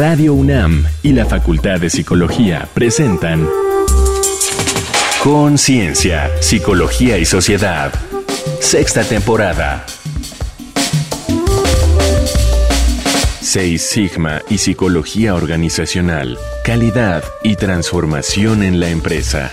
Radio 0.00 0.32
UNAM 0.32 0.86
y 1.02 1.12
la 1.12 1.26
Facultad 1.26 1.78
de 1.78 1.90
Psicología 1.90 2.66
presentan 2.72 3.46
Conciencia, 5.22 6.30
Psicología 6.40 7.18
y 7.18 7.26
Sociedad. 7.26 7.92
Sexta 8.60 9.04
temporada. 9.04 9.84
6 13.42 13.82
Sigma 13.82 14.40
y 14.48 14.56
Psicología 14.56 15.34
Organizacional. 15.34 16.38
Calidad 16.64 17.22
y 17.44 17.56
transformación 17.56 18.62
en 18.62 18.80
la 18.80 18.88
empresa. 18.88 19.50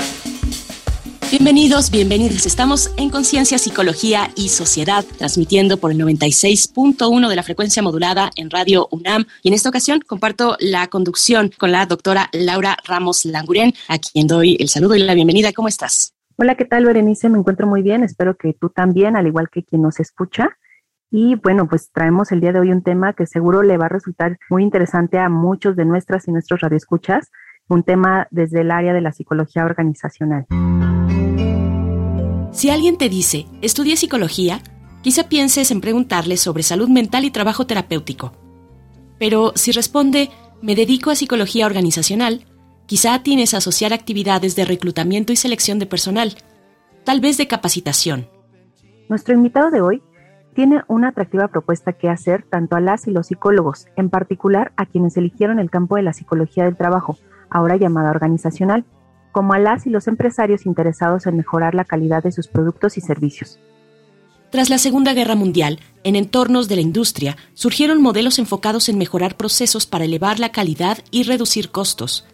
Bienvenidos, 1.30 1.92
bienvenidos. 1.92 2.46
Estamos 2.46 2.94
en 2.98 3.10
Conciencia, 3.10 3.58
Psicología 3.58 4.30
y 4.38 4.48
Sociedad, 4.48 5.04
transmitiendo 5.18 5.76
por 5.76 5.92
el 5.92 6.00
96.1 6.00 7.28
de 7.28 7.36
la 7.36 7.44
frecuencia 7.44 7.84
modulada 7.84 8.32
en 8.38 8.50
Radio 8.50 8.88
UNAM. 8.92 9.26
Y 9.44 9.50
en 9.50 9.54
esta 9.54 9.68
ocasión 9.68 10.00
comparto 10.00 10.56
la 10.62 10.88
conducción 10.88 11.52
con 11.58 11.74
la 11.74 11.86
doctora 11.86 12.30
Laura 12.32 12.78
Ramos 12.88 13.26
Languren, 13.26 13.74
a 13.90 13.98
quien 14.00 14.26
doy 14.26 14.56
el 14.58 14.70
saludo 14.70 14.96
y 14.96 15.00
la 15.00 15.16
bienvenida. 15.16 15.52
¿Cómo 15.52 15.68
estás? 15.68 16.14
Hola, 16.38 16.56
¿qué 16.56 16.64
tal, 16.64 16.86
Berenice? 16.86 17.28
Me 17.28 17.38
encuentro 17.38 17.68
muy 17.68 17.82
bien. 17.82 18.06
Espero 18.06 18.38
que 18.38 18.54
tú 18.54 18.70
también, 18.70 19.18
al 19.18 19.28
igual 19.28 19.50
que 19.50 19.64
quien 19.64 19.82
nos 19.82 20.00
escucha. 20.00 20.58
Y 21.12 21.36
bueno, 21.36 21.68
pues 21.68 21.92
traemos 21.92 22.32
el 22.32 22.40
día 22.40 22.54
de 22.54 22.62
hoy 22.62 22.72
un 22.72 22.84
tema 22.84 23.12
que 23.12 23.26
seguro 23.26 23.64
le 23.64 23.78
va 23.78 23.88
a 23.88 23.90
resultar 23.90 24.38
muy 24.50 24.64
interesante 24.64 25.20
a 25.20 25.28
muchos 25.28 25.76
de 25.76 25.84
nuestras 25.84 26.26
y 26.30 26.32
nuestros 26.32 26.62
radioescuchas, 26.62 27.32
un 27.68 27.84
tema 27.84 28.28
desde 28.32 28.62
el 28.62 28.72
área 28.72 28.94
de 28.94 29.02
la 29.02 29.12
psicología 29.12 29.66
organizacional. 29.66 30.46
Si 32.58 32.72
alguien 32.72 32.98
te 32.98 33.08
dice, 33.08 33.46
estudia 33.62 33.96
psicología, 33.96 34.62
quizá 35.04 35.30
pienses 35.30 35.70
en 35.70 35.80
preguntarle 35.80 36.38
sobre 36.38 36.64
salud 36.64 36.90
mental 36.90 37.24
y 37.24 37.30
trabajo 37.30 37.68
terapéutico. 37.68 38.32
Pero 39.20 39.52
si 39.54 39.72
responde, 39.72 40.32
me 40.64 40.74
dedico 40.74 41.12
a 41.12 41.16
psicología 41.16 41.68
organizacional, 41.68 42.48
quizá 42.88 43.22
tienes 43.22 43.54
a 43.54 43.58
asociar 43.58 43.94
actividades 43.94 44.56
de 44.56 44.66
reclutamiento 44.66 45.32
y 45.32 45.36
selección 45.36 45.78
de 45.78 45.86
personal, 45.86 46.34
tal 47.04 47.20
vez 47.20 47.38
de 47.38 47.46
capacitación. 47.46 48.28
Nuestro 49.08 49.36
invitado 49.36 49.70
de 49.70 49.82
hoy 49.82 50.02
tiene 50.56 50.82
una 50.88 51.10
atractiva 51.10 51.50
propuesta 51.50 51.94
que 51.94 52.10
hacer 52.10 52.42
tanto 52.42 52.76
a 52.76 52.80
las 52.80 53.08
y 53.08 53.12
los 53.12 53.28
psicólogos, 53.28 53.86
en 53.98 54.10
particular 54.10 54.72
a 54.78 54.88
quienes 54.88 55.16
eligieron 55.16 55.60
el 55.60 55.70
campo 55.70 55.96
de 55.96 56.02
la 56.02 56.14
psicología 56.14 56.64
del 56.66 56.76
trabajo, 56.76 57.20
ahora 57.52 57.76
llamada 57.76 58.10
organizacional, 58.10 58.84
como 59.38 59.54
a 59.54 59.60
las 59.60 59.86
y 59.86 59.92
los 59.92 60.08
empresarios 60.08 60.66
interesados 60.66 61.28
en 61.28 61.38
mejorar 61.38 61.76
la 61.76 61.86
calidad 61.86 62.24
de 62.24 62.32
sus 62.32 62.48
productos 62.48 62.98
y 62.98 63.02
servicios. 63.02 63.60
Tras 64.50 64.72
la 64.72 64.80
Segunda 64.80 65.14
Guerra 65.14 65.36
Mundial, 65.36 65.80
en 66.04 66.16
entornos 66.16 66.68
de 66.68 66.78
la 66.78 66.82
industria 66.82 67.38
surgieron 67.54 68.02
modelos 68.02 68.40
enfocados 68.40 68.90
en 68.90 68.98
mejorar 68.98 69.38
procesos 69.38 69.86
para 69.86 70.06
elevar 70.06 70.40
la 70.40 70.52
calidad 70.52 70.98
y 71.12 71.22
reducir 71.22 71.70
costos. 71.70 72.26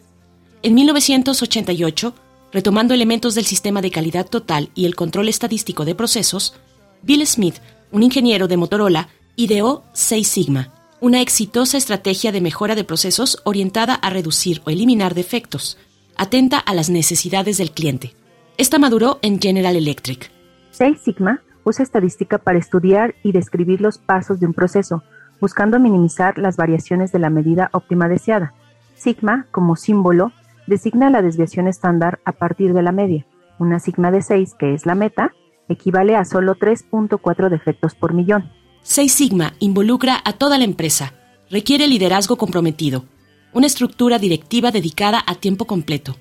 En 0.62 0.72
1988, 0.72 2.14
retomando 2.54 2.94
elementos 2.94 3.34
del 3.34 3.44
sistema 3.44 3.82
de 3.82 3.90
calidad 3.90 4.24
total 4.24 4.70
y 4.74 4.86
el 4.86 4.96
control 4.96 5.28
estadístico 5.28 5.84
de 5.84 5.94
procesos, 5.94 6.54
Bill 7.02 7.26
Smith, 7.26 7.56
un 7.92 8.02
ingeniero 8.02 8.48
de 8.48 8.56
Motorola, 8.56 9.10
ideó 9.36 9.84
Six 9.92 10.26
Sigma, 10.26 10.72
una 11.02 11.20
exitosa 11.20 11.76
estrategia 11.76 12.32
de 12.32 12.40
mejora 12.40 12.74
de 12.74 12.84
procesos 12.84 13.42
orientada 13.44 13.92
a 13.92 14.08
reducir 14.08 14.62
o 14.64 14.70
eliminar 14.70 15.14
defectos, 15.14 15.76
atenta 16.16 16.58
a 16.58 16.74
las 16.74 16.90
necesidades 16.90 17.58
del 17.58 17.70
cliente. 17.70 18.14
Esta 18.56 18.78
maduró 18.78 19.18
en 19.22 19.40
General 19.40 19.74
Electric. 19.76 20.30
Six 20.70 21.00
Sigma 21.00 21.42
usa 21.64 21.82
estadística 21.82 22.38
para 22.38 22.58
estudiar 22.58 23.14
y 23.22 23.32
describir 23.32 23.80
los 23.80 23.98
pasos 23.98 24.40
de 24.40 24.46
un 24.46 24.54
proceso, 24.54 25.02
buscando 25.40 25.80
minimizar 25.80 26.38
las 26.38 26.56
variaciones 26.56 27.10
de 27.12 27.18
la 27.18 27.30
medida 27.30 27.70
óptima 27.72 28.08
deseada. 28.08 28.54
Sigma, 28.94 29.46
como 29.50 29.76
símbolo, 29.76 30.32
designa 30.66 31.10
la 31.10 31.22
desviación 31.22 31.66
estándar 31.68 32.20
a 32.24 32.32
partir 32.32 32.72
de 32.74 32.82
la 32.82 32.92
media. 32.92 33.26
Una 33.58 33.80
sigma 33.80 34.10
de 34.10 34.22
6, 34.22 34.54
que 34.58 34.74
es 34.74 34.86
la 34.86 34.94
meta, 34.94 35.32
equivale 35.68 36.16
a 36.16 36.24
solo 36.24 36.56
3.4 36.56 37.48
defectos 37.48 37.94
por 37.94 38.12
millón. 38.12 38.50
Six 38.82 39.12
Sigma 39.12 39.54
involucra 39.60 40.20
a 40.24 40.34
toda 40.34 40.58
la 40.58 40.64
empresa, 40.64 41.14
requiere 41.50 41.86
liderazgo 41.86 42.36
comprometido, 42.36 43.04
una 43.54 43.66
estructura 43.66 44.18
directiva 44.18 44.70
dedicada 44.72 45.22
a 45.26 45.36
tiempo 45.36 45.66
completo, 45.66 46.16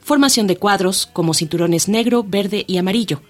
formación 0.00 0.46
de 0.46 0.58
cuadros 0.58 1.06
como 1.06 1.32
cinturones 1.32 1.88
negro, 1.88 2.22
verde 2.22 2.64
y 2.68 2.76
amarillo, 2.76 3.22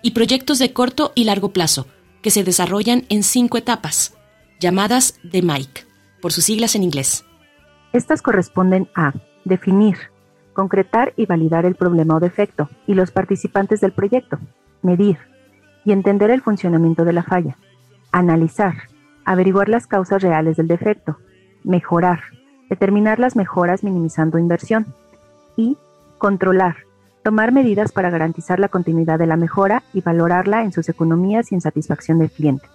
y 0.00 0.12
proyectos 0.12 0.58
de 0.58 0.72
corto 0.72 1.12
y 1.14 1.24
largo 1.24 1.52
plazo, 1.52 1.86
que 2.22 2.30
se 2.30 2.42
desarrollan 2.42 3.04
en 3.10 3.22
cinco 3.22 3.58
etapas, 3.58 4.16
llamadas 4.58 5.20
de 5.22 5.42
MIC, 5.42 5.86
por 6.22 6.32
sus 6.32 6.44
siglas 6.44 6.74
en 6.74 6.84
inglés. 6.84 7.24
Estas 7.92 8.22
corresponden 8.22 8.88
a 8.94 9.12
definir, 9.44 9.96
concretar 10.54 11.12
y 11.16 11.26
validar 11.26 11.66
el 11.66 11.74
problema 11.74 12.16
o 12.16 12.20
defecto 12.20 12.70
y 12.86 12.94
los 12.94 13.10
participantes 13.10 13.80
del 13.80 13.92
proyecto, 13.92 14.38
medir 14.80 15.18
y 15.84 15.92
entender 15.92 16.30
el 16.30 16.40
funcionamiento 16.40 17.04
de 17.04 17.12
la 17.12 17.22
falla, 17.22 17.58
analizar, 18.10 18.74
averiguar 19.24 19.68
las 19.68 19.86
causas 19.86 20.22
reales 20.22 20.56
del 20.56 20.68
defecto, 20.68 21.18
mejorar, 21.64 22.20
determinar 22.72 23.18
las 23.18 23.36
mejoras 23.36 23.84
minimizando 23.84 24.38
inversión 24.38 24.86
y 25.58 25.76
controlar, 26.16 26.76
tomar 27.22 27.52
medidas 27.52 27.92
para 27.92 28.08
garantizar 28.08 28.58
la 28.58 28.68
continuidad 28.68 29.18
de 29.18 29.26
la 29.26 29.36
mejora 29.36 29.82
y 29.92 30.00
valorarla 30.00 30.62
en 30.62 30.72
sus 30.72 30.88
economías 30.88 31.52
y 31.52 31.54
en 31.54 31.60
satisfacción 31.60 32.18
del 32.18 32.30
cliente. 32.30 32.66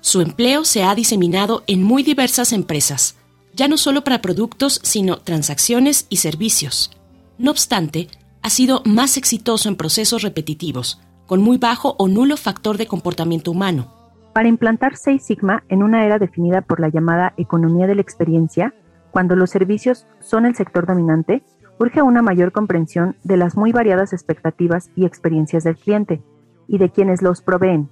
Su 0.00 0.20
empleo 0.20 0.64
se 0.64 0.84
ha 0.84 0.94
diseminado 0.94 1.64
en 1.66 1.82
muy 1.82 2.04
diversas 2.04 2.52
empresas, 2.52 3.16
ya 3.54 3.66
no 3.66 3.76
solo 3.76 4.04
para 4.04 4.22
productos, 4.22 4.78
sino 4.84 5.16
transacciones 5.16 6.06
y 6.10 6.18
servicios. 6.18 6.96
No 7.36 7.50
obstante, 7.50 8.06
ha 8.40 8.50
sido 8.50 8.82
más 8.84 9.16
exitoso 9.16 9.68
en 9.68 9.74
procesos 9.74 10.22
repetitivos, 10.22 11.00
con 11.26 11.40
muy 11.40 11.58
bajo 11.58 11.96
o 11.98 12.06
nulo 12.06 12.36
factor 12.36 12.76
de 12.76 12.86
comportamiento 12.86 13.50
humano. 13.50 13.92
Para 14.32 14.48
implantar 14.48 14.96
Six 14.96 15.24
Sigma 15.24 15.64
en 15.68 15.82
una 15.82 16.04
era 16.04 16.20
definida 16.20 16.60
por 16.60 16.78
la 16.78 16.88
llamada 16.88 17.34
economía 17.36 17.88
de 17.88 17.96
la 17.96 18.02
experiencia, 18.02 18.74
cuando 19.14 19.36
los 19.36 19.50
servicios 19.50 20.08
son 20.18 20.44
el 20.44 20.56
sector 20.56 20.86
dominante, 20.86 21.44
urge 21.78 22.02
una 22.02 22.20
mayor 22.20 22.50
comprensión 22.50 23.14
de 23.22 23.36
las 23.36 23.56
muy 23.56 23.70
variadas 23.70 24.12
expectativas 24.12 24.90
y 24.96 25.04
experiencias 25.04 25.62
del 25.62 25.76
cliente 25.76 26.20
y 26.66 26.78
de 26.78 26.90
quienes 26.90 27.22
los 27.22 27.40
proveen, 27.40 27.88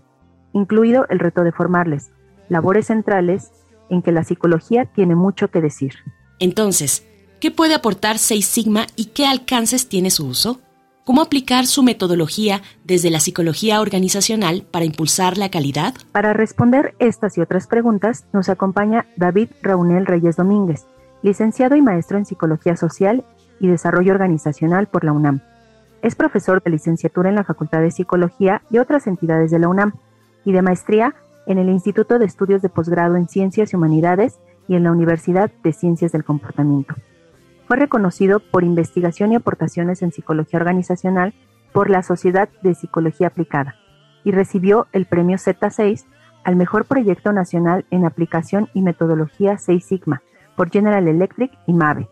incluido 0.53 1.07
el 1.11 1.21
reto 1.21 1.45
de 1.45 1.53
formarles, 1.53 2.11
labores 2.49 2.89
centrales 2.89 3.53
en 3.89 4.03
que 4.03 4.11
la 4.11 4.25
psicología 4.25 4.87
tiene 4.87 5.15
mucho 5.15 5.47
que 5.47 5.61
decir. 5.61 5.95
Entonces, 6.41 7.07
¿qué 7.39 7.53
puede 7.53 7.75
aportar 7.75 8.19
Six 8.19 8.45
Sigma 8.45 8.89
y 8.97 9.07
qué 9.07 9.25
alcances 9.25 9.89
tiene 9.89 10.11
su 10.11 10.27
uso? 10.27 10.59
¿Cómo 11.05 11.23
aplicar 11.23 11.67
su 11.67 11.85
metodología 11.85 12.63
desde 12.83 13.11
la 13.11 13.21
psicología 13.21 13.81
organizacional 13.81 14.67
para 14.69 14.87
impulsar 14.87 15.39
la 15.39 15.53
calidad? 15.53 15.95
Para 16.11 16.33
responder 16.33 16.97
estas 16.99 17.39
y 17.39 17.43
otras 17.43 17.69
preguntas, 17.69 18.25
nos 18.33 18.49
acompaña 18.49 19.07
David 19.17 19.51
Raunel 19.63 20.07
Reyes 20.07 20.35
Domínguez, 20.37 20.87
licenciado 21.23 21.77
y 21.77 21.83
maestro 21.83 22.19
en 22.19 22.27
Psicología 22.27 22.77
Social 22.77 23.25
y 23.61 23.69
Desarrollo 23.69 24.13
Organizacional 24.13 24.89
por 24.89 25.05
la 25.05 25.13
UNAM. 25.13 25.41
Es 26.03 26.17
profesor 26.17 26.63
de 26.63 26.71
licenciatura 26.71 27.29
en 27.29 27.37
la 27.37 27.45
Facultad 27.45 27.81
de 27.81 27.93
Psicología 27.93 28.63
y 28.71 28.79
otras 28.79 29.07
entidades 29.07 29.51
de 29.51 29.61
la 29.61 29.69
UNAM 29.69 29.93
y 30.45 30.53
de 30.53 30.63
maestría 30.63 31.15
en 31.47 31.59
el 31.59 31.69
Instituto 31.69 32.19
de 32.19 32.25
Estudios 32.25 32.61
de 32.61 32.69
Posgrado 32.69 33.17
en 33.17 33.29
Ciencias 33.29 33.73
y 33.73 33.77
Humanidades 33.77 34.39
y 34.67 34.75
en 34.75 34.83
la 34.83 34.93
Universidad 34.93 35.51
de 35.63 35.73
Ciencias 35.73 36.13
del 36.13 36.25
Comportamiento. 36.25 36.95
Fue 37.67 37.77
reconocido 37.77 38.41
por 38.41 38.65
investigación 38.65 39.33
y 39.33 39.37
aportaciones 39.37 40.03
en 40.03 40.13
psicología 40.13 40.59
organizacional 40.59 41.35
por 41.73 41.89
la 41.89 42.03
Sociedad 42.03 42.49
de 42.63 42.75
Psicología 42.75 43.29
Aplicada 43.29 43.77
y 44.25 44.33
recibió 44.33 44.89
el 44.93 45.07
premio 45.07 45.37
Z6 45.37 46.05
al 46.45 46.57
mejor 46.57 46.85
proyecto 46.85 47.33
nacional 47.33 47.85
en 47.91 48.05
aplicación 48.05 48.69
y 48.75 48.83
metodología 48.83 49.59
6 49.59 49.85
Sigma 49.85 50.23
por 50.57 50.71
General 50.71 51.07
Electric 51.07 51.53
y 51.67 51.73
MAVE. 51.73 52.09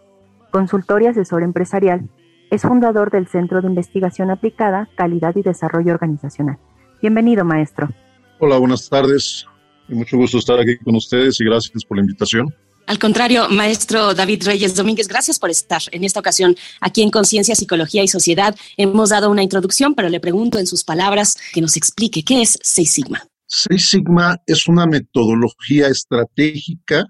Consultor 0.50 1.02
y 1.02 1.06
asesor 1.06 1.42
empresarial, 1.42 2.08
es 2.50 2.62
fundador 2.62 3.10
del 3.10 3.28
Centro 3.28 3.60
de 3.60 3.68
Investigación 3.68 4.30
Aplicada, 4.30 4.88
Calidad 4.96 5.36
y 5.36 5.42
Desarrollo 5.42 5.92
Organizacional. 5.94 6.58
Bienvenido, 7.00 7.44
maestro. 7.44 7.88
Hola, 8.40 8.58
buenas 8.58 8.88
tardes. 8.88 9.46
Mucho 9.88 10.16
gusto 10.16 10.38
estar 10.38 10.58
aquí 10.58 10.76
con 10.78 10.96
ustedes 10.96 11.40
y 11.40 11.44
gracias 11.44 11.84
por 11.84 11.96
la 11.96 12.02
invitación. 12.02 12.54
Al 12.86 12.98
contrario, 12.98 13.48
maestro 13.50 14.14
David 14.14 14.42
Reyes 14.44 14.74
Domínguez, 14.74 15.06
gracias 15.06 15.38
por 15.38 15.48
estar 15.48 15.80
en 15.92 16.02
esta 16.02 16.18
ocasión 16.18 16.56
aquí 16.80 17.02
en 17.02 17.10
Conciencia, 17.10 17.54
Psicología 17.54 18.02
y 18.02 18.08
Sociedad. 18.08 18.56
Hemos 18.76 19.10
dado 19.10 19.30
una 19.30 19.44
introducción, 19.44 19.94
pero 19.94 20.08
le 20.08 20.18
pregunto 20.18 20.58
en 20.58 20.66
sus 20.66 20.82
palabras 20.82 21.36
que 21.52 21.60
nos 21.60 21.76
explique 21.76 22.24
qué 22.24 22.42
es 22.42 22.58
Six 22.62 22.90
Sigma. 22.90 23.22
Six 23.46 23.90
Sigma 23.90 24.38
es 24.44 24.66
una 24.66 24.86
metodología 24.86 25.86
estratégica 25.86 27.06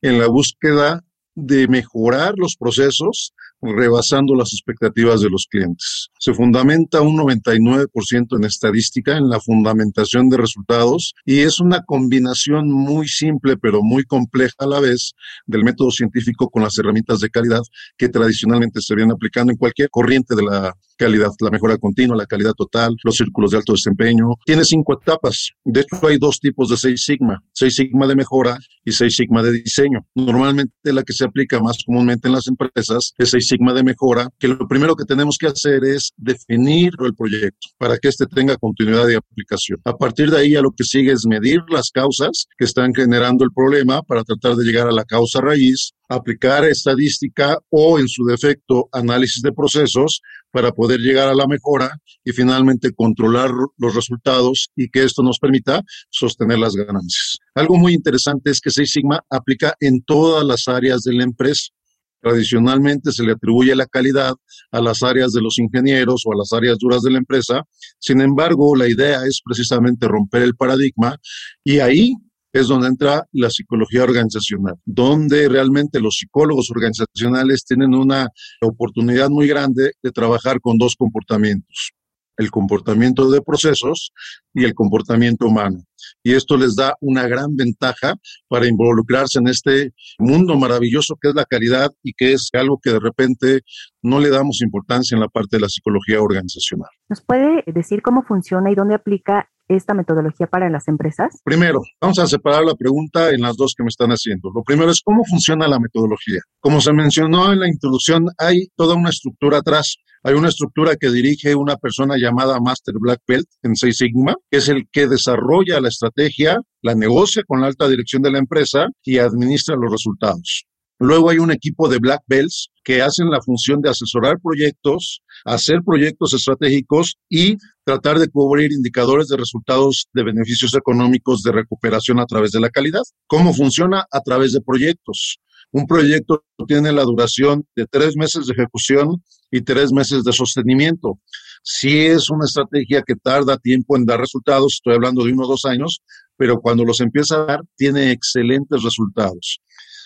en 0.00 0.18
la 0.18 0.26
búsqueda 0.26 1.04
de 1.34 1.66
mejorar 1.68 2.34
los 2.36 2.56
procesos 2.56 3.32
rebasando 3.62 4.34
las 4.34 4.52
expectativas 4.52 5.20
de 5.20 5.30
los 5.30 5.46
clientes. 5.48 6.08
Se 6.18 6.34
fundamenta 6.34 7.00
un 7.00 7.16
99% 7.16 8.36
en 8.36 8.44
estadística, 8.44 9.16
en 9.16 9.28
la 9.28 9.40
fundamentación 9.40 10.28
de 10.28 10.36
resultados, 10.36 11.14
y 11.24 11.40
es 11.40 11.60
una 11.60 11.82
combinación 11.82 12.70
muy 12.70 13.06
simple 13.06 13.56
pero 13.56 13.82
muy 13.82 14.02
compleja 14.04 14.54
a 14.58 14.66
la 14.66 14.80
vez 14.80 15.12
del 15.46 15.64
método 15.64 15.90
científico 15.90 16.50
con 16.50 16.62
las 16.62 16.76
herramientas 16.76 17.20
de 17.20 17.30
calidad 17.30 17.62
que 17.96 18.08
tradicionalmente 18.08 18.80
se 18.80 18.94
vienen 18.96 19.12
aplicando 19.12 19.52
en 19.52 19.58
cualquier 19.58 19.90
corriente 19.90 20.34
de 20.34 20.42
la 20.42 20.74
calidad, 21.02 21.30
la 21.40 21.50
mejora 21.50 21.76
continua, 21.78 22.16
la 22.16 22.26
calidad 22.26 22.52
total, 22.52 22.94
los 23.02 23.16
círculos 23.16 23.50
de 23.50 23.58
alto 23.58 23.72
desempeño. 23.72 24.34
Tiene 24.44 24.64
cinco 24.64 24.98
etapas. 25.00 25.50
De 25.64 25.80
hecho, 25.80 26.06
hay 26.06 26.18
dos 26.18 26.38
tipos 26.38 26.68
de 26.68 26.76
seis 26.76 27.04
sigma, 27.04 27.42
seis 27.52 27.74
sigma 27.74 28.06
de 28.06 28.14
mejora 28.14 28.58
y 28.84 28.92
seis 28.92 29.16
sigma 29.16 29.42
de 29.42 29.52
diseño. 29.52 30.06
Normalmente 30.14 30.92
la 30.92 31.02
que 31.02 31.12
se 31.12 31.24
aplica 31.24 31.60
más 31.60 31.78
comúnmente 31.84 32.28
en 32.28 32.34
las 32.34 32.46
empresas 32.46 33.12
es 33.18 33.30
seis 33.30 33.46
sigma 33.48 33.72
de 33.72 33.82
mejora, 33.82 34.28
que 34.38 34.48
lo 34.48 34.68
primero 34.68 34.94
que 34.94 35.04
tenemos 35.04 35.36
que 35.38 35.48
hacer 35.48 35.84
es 35.84 36.12
definir 36.16 36.92
el 37.00 37.14
proyecto 37.14 37.68
para 37.78 37.98
que 37.98 38.08
éste 38.08 38.26
tenga 38.26 38.56
continuidad 38.56 39.06
de 39.06 39.16
aplicación. 39.16 39.80
A 39.84 39.96
partir 39.96 40.30
de 40.30 40.38
ahí, 40.38 40.54
a 40.54 40.62
lo 40.62 40.70
que 40.70 40.84
sigue 40.84 41.12
es 41.12 41.26
medir 41.26 41.60
las 41.68 41.90
causas 41.90 42.46
que 42.56 42.64
están 42.64 42.94
generando 42.94 43.44
el 43.44 43.50
problema 43.52 44.02
para 44.02 44.22
tratar 44.24 44.54
de 44.56 44.64
llegar 44.64 44.86
a 44.86 44.92
la 44.92 45.04
causa 45.04 45.40
raíz, 45.40 45.92
aplicar 46.08 46.64
estadística 46.64 47.58
o, 47.70 47.98
en 47.98 48.08
su 48.08 48.24
defecto, 48.24 48.88
análisis 48.92 49.42
de 49.42 49.52
procesos 49.52 50.20
para 50.52 50.72
poder 50.72 51.00
llegar 51.00 51.28
a 51.28 51.34
la 51.34 51.46
mejora 51.46 51.98
y 52.24 52.32
finalmente 52.32 52.92
controlar 52.94 53.50
los 53.78 53.94
resultados 53.94 54.68
y 54.76 54.88
que 54.88 55.02
esto 55.02 55.22
nos 55.22 55.38
permita 55.38 55.82
sostener 56.10 56.58
las 56.58 56.74
ganancias. 56.74 57.38
Algo 57.54 57.76
muy 57.76 57.94
interesante 57.94 58.50
es 58.50 58.60
que 58.60 58.70
Seis 58.70 58.92
Sigma 58.92 59.20
aplica 59.30 59.74
en 59.80 60.02
todas 60.02 60.44
las 60.44 60.68
áreas 60.68 61.02
de 61.02 61.14
la 61.14 61.24
empresa. 61.24 61.72
Tradicionalmente 62.20 63.10
se 63.10 63.24
le 63.24 63.32
atribuye 63.32 63.74
la 63.74 63.86
calidad 63.86 64.34
a 64.70 64.80
las 64.80 65.02
áreas 65.02 65.32
de 65.32 65.40
los 65.40 65.58
ingenieros 65.58 66.22
o 66.24 66.32
a 66.32 66.36
las 66.36 66.52
áreas 66.52 66.78
duras 66.78 67.02
de 67.02 67.10
la 67.10 67.18
empresa. 67.18 67.64
Sin 67.98 68.20
embargo, 68.20 68.76
la 68.76 68.88
idea 68.88 69.24
es 69.26 69.40
precisamente 69.44 70.06
romper 70.06 70.42
el 70.42 70.54
paradigma 70.54 71.16
y 71.64 71.80
ahí 71.80 72.14
es 72.52 72.68
donde 72.68 72.88
entra 72.88 73.26
la 73.32 73.50
psicología 73.50 74.04
organizacional, 74.04 74.76
donde 74.84 75.48
realmente 75.48 76.00
los 76.00 76.16
psicólogos 76.18 76.70
organizacionales 76.70 77.64
tienen 77.64 77.94
una 77.94 78.28
oportunidad 78.60 79.30
muy 79.30 79.46
grande 79.46 79.92
de 80.02 80.10
trabajar 80.10 80.60
con 80.60 80.76
dos 80.76 80.94
comportamientos, 80.96 81.92
el 82.36 82.50
comportamiento 82.50 83.30
de 83.30 83.40
procesos 83.40 84.12
y 84.54 84.64
el 84.64 84.74
comportamiento 84.74 85.46
humano. 85.46 85.84
Y 86.22 86.34
esto 86.34 86.56
les 86.56 86.76
da 86.76 86.94
una 87.00 87.26
gran 87.26 87.56
ventaja 87.56 88.14
para 88.48 88.66
involucrarse 88.66 89.38
en 89.38 89.48
este 89.48 89.92
mundo 90.18 90.56
maravilloso 90.58 91.16
que 91.20 91.28
es 91.28 91.34
la 91.34 91.44
calidad 91.44 91.90
y 92.02 92.12
que 92.12 92.32
es 92.32 92.48
algo 92.52 92.78
que 92.82 92.90
de 92.90 93.00
repente 93.00 93.60
no 94.02 94.20
le 94.20 94.30
damos 94.30 94.60
importancia 94.62 95.14
en 95.14 95.20
la 95.20 95.28
parte 95.28 95.56
de 95.56 95.60
la 95.60 95.68
psicología 95.68 96.20
organizacional. 96.20 96.90
¿Nos 97.08 97.22
puede 97.22 97.62
decir 97.66 98.02
cómo 98.02 98.22
funciona 98.22 98.70
y 98.70 98.74
dónde 98.74 98.94
aplica 98.94 99.48
esta 99.68 99.94
metodología 99.94 100.46
para 100.46 100.68
las 100.70 100.88
empresas? 100.88 101.40
Primero, 101.44 101.80
vamos 102.00 102.18
a 102.18 102.26
separar 102.26 102.64
la 102.64 102.74
pregunta 102.74 103.30
en 103.30 103.40
las 103.40 103.56
dos 103.56 103.74
que 103.76 103.82
me 103.82 103.88
están 103.88 104.10
haciendo. 104.10 104.50
Lo 104.54 104.62
primero 104.62 104.90
es 104.90 105.00
cómo 105.02 105.24
funciona 105.24 105.68
la 105.68 105.78
metodología. 105.78 106.40
Como 106.60 106.80
se 106.80 106.92
mencionó 106.92 107.52
en 107.52 107.60
la 107.60 107.68
introducción, 107.68 108.26
hay 108.38 108.68
toda 108.76 108.94
una 108.94 109.10
estructura 109.10 109.58
atrás. 109.58 109.96
Hay 110.24 110.34
una 110.34 110.48
estructura 110.48 110.94
que 110.96 111.10
dirige 111.10 111.54
una 111.54 111.76
persona 111.76 112.16
llamada 112.16 112.60
Master 112.60 112.94
Black 113.00 113.20
Belt 113.26 113.48
en 113.62 113.74
Six 113.74 113.98
Sigma, 113.98 114.36
que 114.50 114.58
es 114.58 114.68
el 114.68 114.88
que 114.90 115.08
desarrolla 115.08 115.80
la 115.80 115.88
estrategia, 115.88 116.58
la 116.80 116.94
negocia 116.94 117.42
con 117.46 117.60
la 117.60 117.66
alta 117.66 117.88
dirección 117.88 118.22
de 118.22 118.30
la 118.30 118.38
empresa 118.38 118.86
y 119.02 119.18
administra 119.18 119.74
los 119.76 119.90
resultados. 119.90 120.64
Luego 121.02 121.30
hay 121.30 121.38
un 121.38 121.50
equipo 121.50 121.88
de 121.88 121.98
Black 121.98 122.22
Belts 122.28 122.70
que 122.84 123.02
hacen 123.02 123.28
la 123.28 123.42
función 123.42 123.82
de 123.82 123.90
asesorar 123.90 124.38
proyectos, 124.40 125.20
hacer 125.44 125.80
proyectos 125.84 126.32
estratégicos 126.32 127.16
y 127.28 127.56
tratar 127.82 128.20
de 128.20 128.28
cubrir 128.28 128.70
indicadores 128.70 129.26
de 129.26 129.36
resultados 129.36 130.06
de 130.12 130.22
beneficios 130.22 130.76
económicos 130.76 131.42
de 131.42 131.50
recuperación 131.50 132.20
a 132.20 132.26
través 132.26 132.52
de 132.52 132.60
la 132.60 132.70
calidad. 132.70 133.02
¿Cómo 133.26 133.52
funciona? 133.52 134.06
A 134.12 134.20
través 134.20 134.52
de 134.52 134.60
proyectos. 134.60 135.40
Un 135.72 135.88
proyecto 135.88 136.44
tiene 136.68 136.92
la 136.92 137.02
duración 137.02 137.66
de 137.74 137.86
tres 137.86 138.14
meses 138.14 138.46
de 138.46 138.52
ejecución 138.52 139.24
y 139.50 139.62
tres 139.62 139.92
meses 139.92 140.22
de 140.22 140.32
sostenimiento. 140.32 141.18
Si 141.64 141.98
es 142.06 142.30
una 142.30 142.44
estrategia 142.44 143.02
que 143.04 143.16
tarda 143.16 143.56
tiempo 143.56 143.96
en 143.96 144.04
dar 144.04 144.20
resultados, 144.20 144.74
estoy 144.74 144.94
hablando 144.94 145.24
de 145.24 145.32
uno 145.32 145.46
o 145.46 145.48
dos 145.48 145.64
años, 145.64 146.00
pero 146.36 146.60
cuando 146.60 146.84
los 146.84 147.00
empieza 147.00 147.42
a 147.42 147.46
dar, 147.46 147.60
tiene 147.76 148.12
excelentes 148.12 148.84
resultados. 148.84 149.58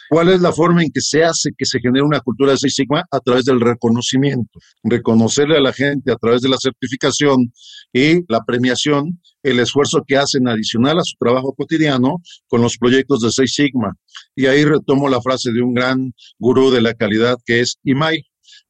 ¿Cuál 0.08 0.28
es 0.28 0.40
la 0.40 0.52
forma 0.52 0.82
en 0.82 0.90
que 0.90 1.00
se 1.00 1.24
hace 1.24 1.50
que 1.56 1.64
se 1.64 1.80
genere 1.80 2.04
una 2.04 2.20
cultura 2.20 2.52
de 2.52 2.58
Six 2.58 2.74
Sigma? 2.74 3.04
A 3.10 3.20
través 3.20 3.44
del 3.44 3.60
reconocimiento. 3.60 4.60
Reconocerle 4.84 5.56
a 5.56 5.60
la 5.60 5.72
gente 5.72 6.12
a 6.12 6.16
través 6.16 6.42
de 6.42 6.48
la 6.48 6.58
certificación 6.58 7.52
y 7.92 8.20
la 8.28 8.44
premiación 8.46 9.20
el 9.42 9.60
esfuerzo 9.60 10.02
que 10.06 10.16
hacen 10.16 10.48
adicional 10.48 10.98
a 10.98 11.04
su 11.04 11.14
trabajo 11.18 11.54
cotidiano 11.54 12.16
con 12.48 12.62
los 12.62 12.78
proyectos 12.78 13.20
de 13.20 13.30
Six 13.30 13.54
Sigma. 13.54 13.94
Y 14.34 14.46
ahí 14.46 14.64
retomo 14.64 15.08
la 15.08 15.20
frase 15.20 15.52
de 15.52 15.62
un 15.62 15.72
gran 15.72 16.12
gurú 16.38 16.70
de 16.70 16.82
la 16.82 16.94
calidad 16.94 17.36
que 17.44 17.60
es 17.60 17.78
Imai, 17.84 18.24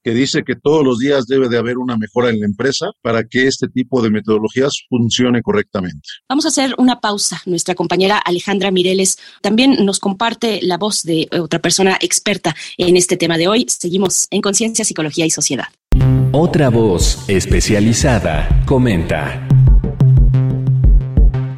que 0.07 0.15
dice 0.15 0.45
que 0.45 0.55
todos 0.55 0.85
los 0.85 1.01
días 1.01 1.27
debe 1.27 1.49
de 1.49 1.59
haber 1.59 1.79
una 1.79 1.97
mejora 1.97 2.31
en 2.31 2.39
la 2.39 2.47
empresa 2.47 2.93
para 3.03 3.25
que 3.25 3.49
este 3.49 3.67
tipo 3.67 4.01
de 4.03 4.09
metodologías 4.09 4.85
funcione 4.89 5.43
correctamente. 5.43 6.07
Vamos 6.29 6.45
a 6.45 6.49
hacer 6.49 6.77
una 6.79 7.01
pausa. 7.01 7.43
Nuestra 7.45 7.75
compañera 7.75 8.17
Alejandra 8.19 8.71
Mireles 8.71 9.19
también 9.43 9.85
nos 9.85 9.99
comparte 9.99 10.61
la 10.63 10.79
voz 10.79 11.03
de 11.03 11.27
otra 11.33 11.59
persona 11.59 11.99
experta 12.01 12.55
en 12.79 12.97
este 12.97 13.17
tema 13.17 13.37
de 13.37 13.49
hoy. 13.49 13.67
Seguimos 13.69 14.29
en 14.31 14.43
Conciencia, 14.43 14.85
Psicología 14.85 15.27
y 15.27 15.31
Sociedad. 15.31 15.67
Otra 16.31 16.69
voz 16.69 17.29
especializada 17.29 18.63
comenta. 18.65 19.45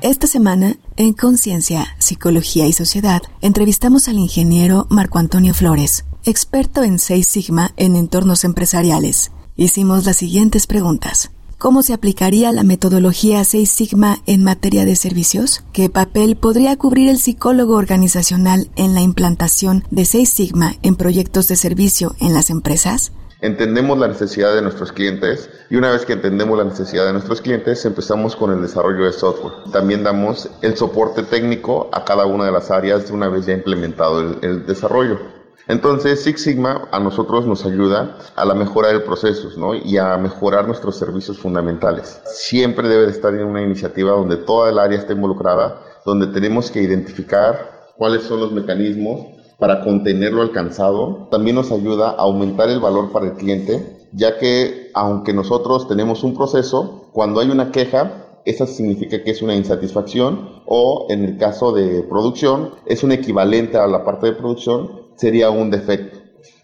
Esta 0.01 0.29
semana, 0.29 0.77
en 0.97 1.13
Conciencia, 1.13 1.97
Psicología 1.99 2.67
y 2.67 2.73
Sociedad, 2.73 3.21
entrevistamos 3.43 4.07
al 4.07 4.17
ingeniero 4.17 4.87
Marco 4.91 5.19
Antonio 5.19 5.53
Flores, 5.55 6.05
experto 6.29 6.83
en 6.83 6.99
Seis 6.99 7.27
Sigma 7.27 7.71
en 7.79 7.97
entornos 7.97 8.45
empresariales. 8.45 9.33
Hicimos 9.57 10.05
las 10.05 10.19
siguientes 10.19 10.67
preguntas. 10.67 11.31
¿Cómo 11.57 11.83
se 11.83 11.95
aplicaría 11.95 12.53
la 12.53 12.65
metodología 12.65 13.43
Seis 13.45 13.71
Sigma 13.71 14.19
en 14.27 14.45
materia 14.45 14.85
de 14.85 14.95
servicios? 14.95 15.65
¿Qué 15.73 15.89
papel 15.89 16.37
podría 16.37 16.77
cubrir 16.77 17.09
el 17.09 17.19
psicólogo 17.19 17.77
organizacional 17.77 18.69
en 18.77 18.95
la 18.95 19.01
implantación 19.01 19.85
de 19.91 20.05
Seis 20.05 20.29
Sigma 20.29 20.75
en 20.83 20.97
proyectos 20.97 21.49
de 21.49 21.57
servicio 21.57 22.15
en 22.21 22.35
las 22.35 22.51
empresas? 22.51 23.13
Entendemos 23.41 23.97
la 23.99 24.09
necesidad 24.09 24.55
de 24.55 24.61
nuestros 24.61 24.93
clientes 24.93 25.49
y 25.71 25.77
una 25.77 25.93
vez 25.93 26.05
que 26.05 26.13
entendemos 26.13 26.59
la 26.59 26.65
necesidad 26.65 27.07
de 27.07 27.13
nuestros 27.13 27.41
clientes 27.41 27.85
empezamos 27.87 28.37
con 28.37 28.53
el 28.53 28.61
desarrollo 28.61 29.07
de 29.07 29.13
software. 29.13 29.55
También 29.73 30.03
damos 30.03 30.51
el 30.61 30.77
soporte 30.77 31.23
técnico 31.23 31.89
a 31.91 32.05
cada 32.05 32.27
una 32.27 32.45
de 32.45 32.53
las 32.53 32.71
áreas 32.71 33.11
una 33.11 33.29
vez 33.29 33.47
ya 33.47 33.55
implementado 33.55 34.21
el, 34.21 34.39
el 34.43 34.67
desarrollo. 34.67 35.38
Entonces, 35.69 36.23
Six 36.23 36.43
Sigma 36.43 36.89
a 36.91 36.99
nosotros 36.99 37.47
nos 37.47 37.67
ayuda 37.67 38.17
a 38.35 38.45
la 38.47 38.55
mejora 38.55 38.89
de 38.89 39.01
procesos 39.01 39.59
¿no? 39.59 39.75
y 39.75 39.99
a 39.99 40.17
mejorar 40.17 40.67
nuestros 40.67 40.97
servicios 40.97 41.39
fundamentales. 41.39 42.23
Siempre 42.25 42.89
debe 42.89 43.05
de 43.05 43.13
estar 43.13 43.35
en 43.35 43.45
una 43.45 43.63
iniciativa 43.63 44.13
donde 44.13 44.39
toda 44.39 44.71
el 44.71 44.79
área 44.79 44.99
esté 44.99 45.13
involucrada, 45.13 45.79
donde 46.07 46.29
tenemos 46.29 46.71
que 46.71 46.81
identificar 46.81 47.93
cuáles 47.99 48.23
son 48.23 48.41
los 48.41 48.51
mecanismos 48.51 49.27
para 49.59 49.85
contener 49.85 50.33
lo 50.33 50.41
alcanzado. 50.41 51.29
También 51.31 51.57
nos 51.57 51.71
ayuda 51.71 52.13
a 52.13 52.23
aumentar 52.23 52.71
el 52.71 52.81
valor 52.81 53.13
para 53.13 53.27
el 53.27 53.33
cliente, 53.35 54.09
ya 54.13 54.39
que 54.39 54.91
aunque 54.95 55.35
nosotros 55.35 55.87
tenemos 55.87 56.25
un 56.25 56.35
proceso, 56.35 57.11
cuando 57.13 57.41
hay 57.41 57.51
una 57.51 57.73
queja, 57.73 58.41
esa 58.47 58.67
significa 58.67 59.23
que 59.23 59.33
es 59.33 59.43
una 59.43 59.55
insatisfacción 59.55 60.63
o 60.65 61.09
en 61.11 61.27
el 61.27 61.37
caso 61.37 61.73
de 61.73 62.03
producción 62.05 62.71
es 62.87 63.03
un 63.03 63.13
equivalente 63.13 63.77
a 63.77 63.87
la 63.87 64.03
parte 64.07 64.29
de 64.29 64.33
producción 64.33 65.08
sería 65.19 65.51
un 65.51 65.71
defecto. 65.71 66.19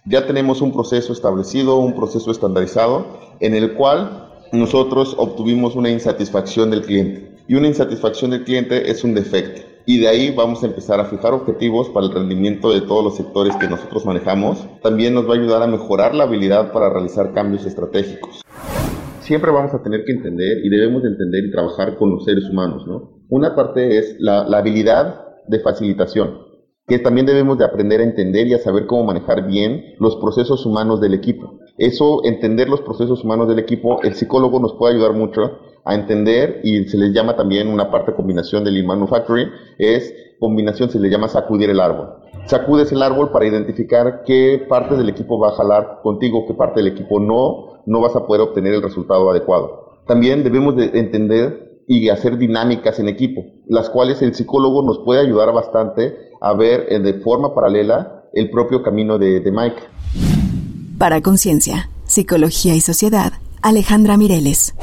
Ya 0.06 0.26
tenemos 0.26 0.62
un 0.62 0.72
proceso 0.72 1.12
establecido, 1.12 1.76
un 1.78 1.94
proceso 1.94 2.30
estandarizado, 2.30 3.06
en 3.40 3.54
el 3.54 3.74
cual 3.74 4.30
nosotros 4.52 5.14
obtuvimos 5.18 5.74
una 5.74 5.90
insatisfacción 5.90 6.70
del 6.70 6.82
cliente. 6.82 7.34
Y 7.48 7.56
una 7.56 7.66
insatisfacción 7.66 8.30
del 8.30 8.44
cliente 8.44 8.90
es 8.90 9.02
un 9.02 9.14
defecto. 9.14 9.62
Y 9.86 9.98
de 9.98 10.08
ahí 10.08 10.30
vamos 10.34 10.62
a 10.62 10.66
empezar 10.66 11.00
a 11.00 11.06
fijar 11.06 11.34
objetivos 11.34 11.88
para 11.90 12.06
el 12.06 12.12
rendimiento 12.12 12.72
de 12.72 12.82
todos 12.82 13.04
los 13.04 13.16
sectores 13.16 13.56
que 13.56 13.68
nosotros 13.68 14.06
manejamos. 14.06 14.64
También 14.82 15.14
nos 15.14 15.28
va 15.28 15.34
a 15.34 15.38
ayudar 15.38 15.62
a 15.62 15.66
mejorar 15.66 16.14
la 16.14 16.24
habilidad 16.24 16.72
para 16.72 16.90
realizar 16.90 17.34
cambios 17.34 17.66
estratégicos. 17.66 18.42
Siempre 19.20 19.50
vamos 19.50 19.74
a 19.74 19.82
tener 19.82 20.04
que 20.04 20.12
entender 20.12 20.64
y 20.64 20.68
debemos 20.68 21.02
de 21.02 21.08
entender 21.08 21.44
y 21.46 21.50
trabajar 21.50 21.96
con 21.96 22.10
los 22.10 22.24
seres 22.24 22.44
humanos, 22.48 22.86
¿no? 22.86 23.10
Una 23.30 23.54
parte 23.56 23.98
es 23.98 24.16
la 24.20 24.42
habilidad 24.56 25.24
de 25.48 25.60
facilitación 25.60 26.43
que 26.86 26.98
también 26.98 27.26
debemos 27.26 27.56
de 27.58 27.64
aprender 27.64 28.00
a 28.00 28.04
entender 28.04 28.46
y 28.46 28.54
a 28.54 28.58
saber 28.58 28.86
cómo 28.86 29.04
manejar 29.04 29.46
bien 29.46 29.94
los 29.98 30.16
procesos 30.16 30.66
humanos 30.66 31.00
del 31.00 31.14
equipo. 31.14 31.54
Eso, 31.78 32.24
entender 32.24 32.68
los 32.68 32.82
procesos 32.82 33.24
humanos 33.24 33.48
del 33.48 33.58
equipo, 33.58 34.02
el 34.02 34.14
psicólogo 34.14 34.60
nos 34.60 34.74
puede 34.74 34.94
ayudar 34.94 35.12
mucho 35.12 35.58
a 35.84 35.94
entender 35.94 36.60
y 36.62 36.84
se 36.84 36.98
les 36.98 37.12
llama 37.12 37.36
también 37.36 37.68
una 37.68 37.90
parte 37.90 38.14
combinación 38.14 38.64
del 38.64 38.74
Lean 38.74 38.86
Manufacturing, 38.86 39.48
es 39.78 40.14
combinación, 40.38 40.90
se 40.90 40.98
le 40.98 41.08
llama 41.08 41.28
sacudir 41.28 41.70
el 41.70 41.80
árbol. 41.80 42.16
sacudes 42.46 42.92
el 42.92 43.02
árbol 43.02 43.30
para 43.30 43.46
identificar 43.46 44.22
qué 44.26 44.64
parte 44.68 44.96
del 44.96 45.08
equipo 45.08 45.38
va 45.38 45.48
a 45.48 45.52
jalar 45.52 46.00
contigo, 46.02 46.44
qué 46.46 46.52
parte 46.52 46.80
del 46.80 46.92
equipo 46.92 47.18
no, 47.18 47.80
no 47.86 48.00
vas 48.00 48.14
a 48.14 48.26
poder 48.26 48.42
obtener 48.42 48.74
el 48.74 48.82
resultado 48.82 49.30
adecuado. 49.30 49.94
También 50.06 50.44
debemos 50.44 50.76
de 50.76 50.90
entender 50.98 51.63
y 51.86 52.08
hacer 52.08 52.38
dinámicas 52.38 52.98
en 52.98 53.08
equipo, 53.08 53.44
las 53.66 53.90
cuales 53.90 54.22
el 54.22 54.34
psicólogo 54.34 54.82
nos 54.82 55.00
puede 55.00 55.20
ayudar 55.20 55.52
bastante 55.52 56.30
a 56.40 56.54
ver 56.54 56.86
eh, 56.88 56.98
de 56.98 57.14
forma 57.14 57.54
paralela 57.54 58.24
el 58.32 58.50
propio 58.50 58.82
camino 58.82 59.18
de, 59.18 59.40
de 59.40 59.52
Mike. 59.52 59.82
Para 60.98 61.20
Conciencia, 61.20 61.90
Psicología 62.04 62.74
y 62.74 62.80
Sociedad, 62.80 63.32
Alejandra 63.62 64.16
Mireles. 64.16 64.74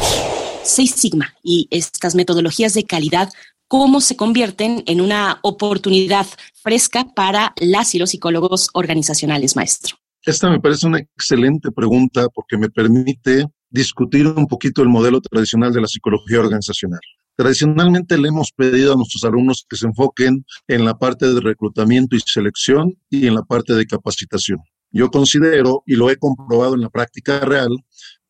Seis 0.64 0.92
Sigma 0.92 1.34
y 1.44 1.68
estas 1.72 2.16
metodologías 2.16 2.74
de 2.74 2.84
calidad 2.84 3.30
cómo 3.72 4.02
se 4.02 4.18
convierten 4.18 4.84
en 4.86 5.00
una 5.00 5.40
oportunidad 5.44 6.28
fresca 6.62 7.06
para 7.16 7.54
las 7.56 7.96
y 7.96 8.00
los 8.00 8.10
psicólogos 8.10 8.70
organizacionales, 8.74 9.56
maestro? 9.56 9.96
Esta 10.26 10.50
me 10.50 10.60
parece 10.60 10.88
una 10.88 11.00
excelente 11.00 11.72
pregunta 11.72 12.28
porque 12.34 12.58
me 12.58 12.70
permite 12.70 13.46
discutir 13.72 14.28
un 14.28 14.48
poquito 14.48 14.84
el 14.84 14.90
modelo 14.90 15.22
tradicional 15.22 15.74
de 15.74 15.82
la 15.82 15.88
psicología 15.88 16.40
organizacional. 16.40 17.00
Tradicionalmente 17.36 18.18
le 18.18 18.28
hemos 18.28 18.52
pedido 18.52 18.94
a 18.94 18.98
nuestros 18.98 19.24
alumnos 19.24 19.66
que 19.68 19.78
se 19.78 19.88
enfoquen 19.88 20.46
en 20.68 20.86
la 20.86 20.94
parte 20.94 21.34
de 21.34 21.40
reclutamiento 21.40 22.16
y 22.16 22.20
selección 22.20 22.94
y 23.10 23.28
en 23.28 23.36
la 23.36 23.44
parte 23.44 23.74
de 23.74 23.86
capacitación. 23.86 24.60
Yo 24.92 25.10
considero, 25.10 25.84
y 25.86 25.96
lo 25.96 26.10
he 26.10 26.18
comprobado 26.18 26.76
en 26.76 26.82
la 26.82 26.90
práctica 26.90 27.40
real, 27.40 27.70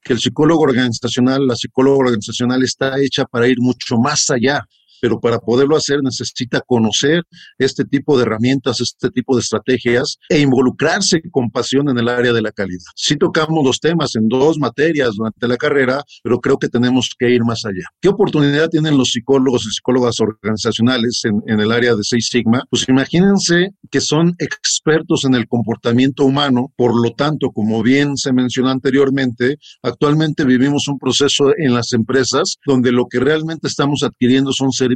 que 0.04 0.14
el 0.14 0.20
psicólogo 0.20 0.62
organizacional, 0.62 1.46
la 1.48 1.56
psicóloga 1.56 1.98
organizacional 1.98 2.64
está 2.64 3.00
hecha 3.02 3.26
para 3.26 3.48
ir 3.48 3.58
mucho 3.60 3.98
más 3.98 4.30
allá 4.30 4.64
pero 5.02 5.20
para 5.20 5.40
poderlo 5.40 5.76
hacer 5.76 6.02
necesita 6.04 6.62
conocer 6.62 7.24
este 7.58 7.84
tipo 7.84 8.18
de 8.18 8.24
herramientas, 8.24 8.80
este 8.80 9.10
tipo 9.10 9.36
de 9.36 9.42
estrategias 9.42 10.18
e 10.30 10.40
involucrarse 10.40 11.22
con 11.32 11.50
pasión 11.50 11.90
en 11.90 11.98
el 11.98 12.08
área 12.08 12.32
de 12.32 12.42
la 12.42 12.52
calidad. 12.52 12.86
Sí 12.96 13.18
tocamos 13.18 13.66
los 13.66 13.80
temas 13.80 14.16
en 14.16 14.28
dos 14.28 14.60
materias 14.60 15.16
durante 15.16 15.48
la 15.48 15.58
carrera, 15.58 16.04
pero 16.24 16.40
creo 16.40 16.58
que 16.58 16.70
tenemos 16.70 17.10
que 17.18 17.32
ir 17.32 17.44
más 17.44 17.66
allá. 17.66 17.86
¿Qué 18.00 18.10
oportunidad 18.10 18.70
tienen 18.70 18.98
los 18.98 19.10
psicólogos 19.10 19.66
y 19.66 19.72
psicólogas 19.72 20.20
organizacionales 20.20 21.22
en, 21.24 21.42
en 21.48 21.60
el 21.60 21.72
área 21.72 21.96
de 21.96 22.04
Seis 22.04 22.28
Sigma? 22.32 22.64
Pues 22.70 22.88
imagínense 22.88 23.72
que 23.90 24.02
son 24.02 24.36
expertos 24.38 25.26
en 25.26 25.36
el 25.36 25.48
comportamiento 25.48 26.26
humano, 26.26 26.72
por 26.76 26.96
lo 26.96 27.12
tanto, 27.14 27.50
como 27.52 27.82
bien 27.82 28.18
se 28.18 28.34
mencionó 28.34 28.70
anteriormente, 28.70 29.58
actualmente 29.82 30.46
vivimos 30.46 30.88
un 30.88 31.00
proceso 31.00 31.54
en 31.58 31.74
las 31.74 31.94
empresas 31.94 32.58
donde 32.66 32.92
lo 32.92 33.08
que 33.08 33.20
realmente 33.20 33.68
estamos 33.68 34.04
adquiriendo 34.04 34.54
son 34.54 34.72
servicios 34.72 34.91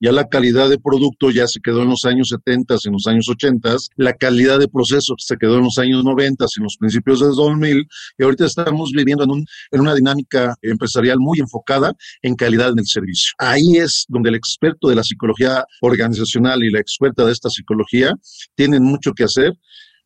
Ya 0.00 0.12
la 0.12 0.28
calidad 0.28 0.68
de 0.68 0.78
producto 0.78 1.30
ya 1.30 1.46
se 1.46 1.60
quedó 1.60 1.82
en 1.82 1.90
los 1.90 2.04
años 2.04 2.28
70, 2.28 2.76
en 2.84 2.92
los 2.92 3.06
años 3.06 3.28
80, 3.28 3.76
la 3.96 4.12
calidad 4.12 4.58
de 4.58 4.68
proceso 4.68 5.14
se 5.18 5.36
quedó 5.36 5.58
en 5.58 5.64
los 5.64 5.78
años 5.78 6.04
90, 6.04 6.44
en 6.56 6.64
los 6.64 6.76
principios 6.76 7.20
de 7.20 7.26
2000, 7.26 7.86
y 8.18 8.22
ahorita 8.22 8.46
estamos 8.46 8.90
viviendo 8.92 9.24
en, 9.24 9.30
un, 9.30 9.46
en 9.70 9.80
una 9.80 9.94
dinámica 9.94 10.54
empresarial 10.62 11.18
muy 11.18 11.40
enfocada 11.40 11.92
en 12.22 12.34
calidad 12.34 12.70
en 12.70 12.80
el 12.80 12.86
servicio. 12.86 13.32
Ahí 13.38 13.76
es 13.76 14.04
donde 14.08 14.30
el 14.30 14.34
experto 14.34 14.88
de 14.88 14.96
la 14.96 15.02
psicología 15.02 15.64
organizacional 15.80 16.62
y 16.62 16.70
la 16.70 16.80
experta 16.80 17.24
de 17.24 17.32
esta 17.32 17.50
psicología 17.50 18.12
tienen 18.54 18.82
mucho 18.82 19.12
que 19.12 19.24
hacer 19.24 19.52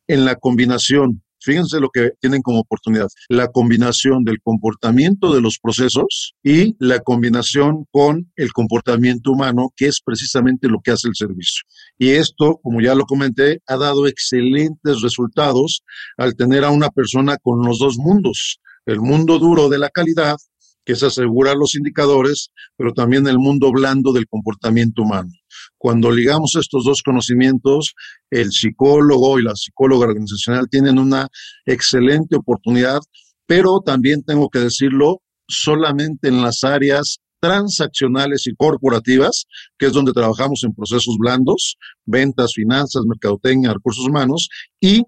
en 0.07 0.25
la 0.25 0.35
combinación 0.35 1.23
Fíjense 1.43 1.81
lo 1.81 1.89
que 1.89 2.11
tienen 2.21 2.41
como 2.41 2.59
oportunidad. 2.59 3.09
La 3.27 3.49
combinación 3.49 4.23
del 4.23 4.39
comportamiento 4.41 5.33
de 5.33 5.41
los 5.41 5.59
procesos 5.61 6.35
y 6.41 6.75
la 6.79 7.01
combinación 7.01 7.85
con 7.91 8.31
el 8.37 8.53
comportamiento 8.53 9.31
humano, 9.31 9.73
que 9.75 9.87
es 9.87 9.99
precisamente 10.03 10.69
lo 10.69 10.79
que 10.81 10.91
hace 10.91 11.09
el 11.09 11.15
servicio. 11.15 11.63
Y 11.97 12.11
esto, 12.11 12.59
como 12.63 12.79
ya 12.79 12.95
lo 12.95 13.03
comenté, 13.03 13.61
ha 13.67 13.75
dado 13.75 14.07
excelentes 14.07 15.01
resultados 15.01 15.83
al 16.17 16.35
tener 16.35 16.63
a 16.63 16.69
una 16.69 16.89
persona 16.89 17.35
con 17.37 17.65
los 17.65 17.79
dos 17.79 17.97
mundos. 17.97 18.59
El 18.85 19.01
mundo 19.01 19.37
duro 19.37 19.67
de 19.67 19.79
la 19.79 19.89
calidad, 19.89 20.37
que 20.85 20.93
es 20.93 21.03
asegurar 21.03 21.57
los 21.57 21.75
indicadores, 21.75 22.51
pero 22.77 22.93
también 22.93 23.27
el 23.27 23.37
mundo 23.37 23.69
blando 23.71 24.13
del 24.13 24.27
comportamiento 24.27 25.01
humano. 25.01 25.29
Cuando 25.77 26.11
ligamos 26.11 26.55
estos 26.55 26.85
dos 26.85 27.01
conocimientos, 27.03 27.93
el 28.29 28.51
psicólogo 28.51 29.39
y 29.39 29.43
la 29.43 29.55
psicóloga 29.55 30.07
organizacional 30.07 30.67
tienen 30.69 30.99
una 30.99 31.27
excelente 31.65 32.35
oportunidad, 32.35 32.99
pero 33.45 33.81
también 33.85 34.23
tengo 34.23 34.49
que 34.49 34.59
decirlo, 34.59 35.21
solamente 35.47 36.29
en 36.29 36.41
las 36.41 36.63
áreas 36.63 37.19
transaccionales 37.39 38.47
y 38.47 38.55
corporativas, 38.55 39.45
que 39.77 39.87
es 39.87 39.93
donde 39.93 40.13
trabajamos 40.13 40.63
en 40.63 40.73
procesos 40.73 41.17
blandos, 41.19 41.75
ventas, 42.05 42.53
finanzas, 42.53 43.03
mercadotecnia, 43.05 43.73
recursos 43.73 44.07
humanos, 44.07 44.47
y 44.79 45.03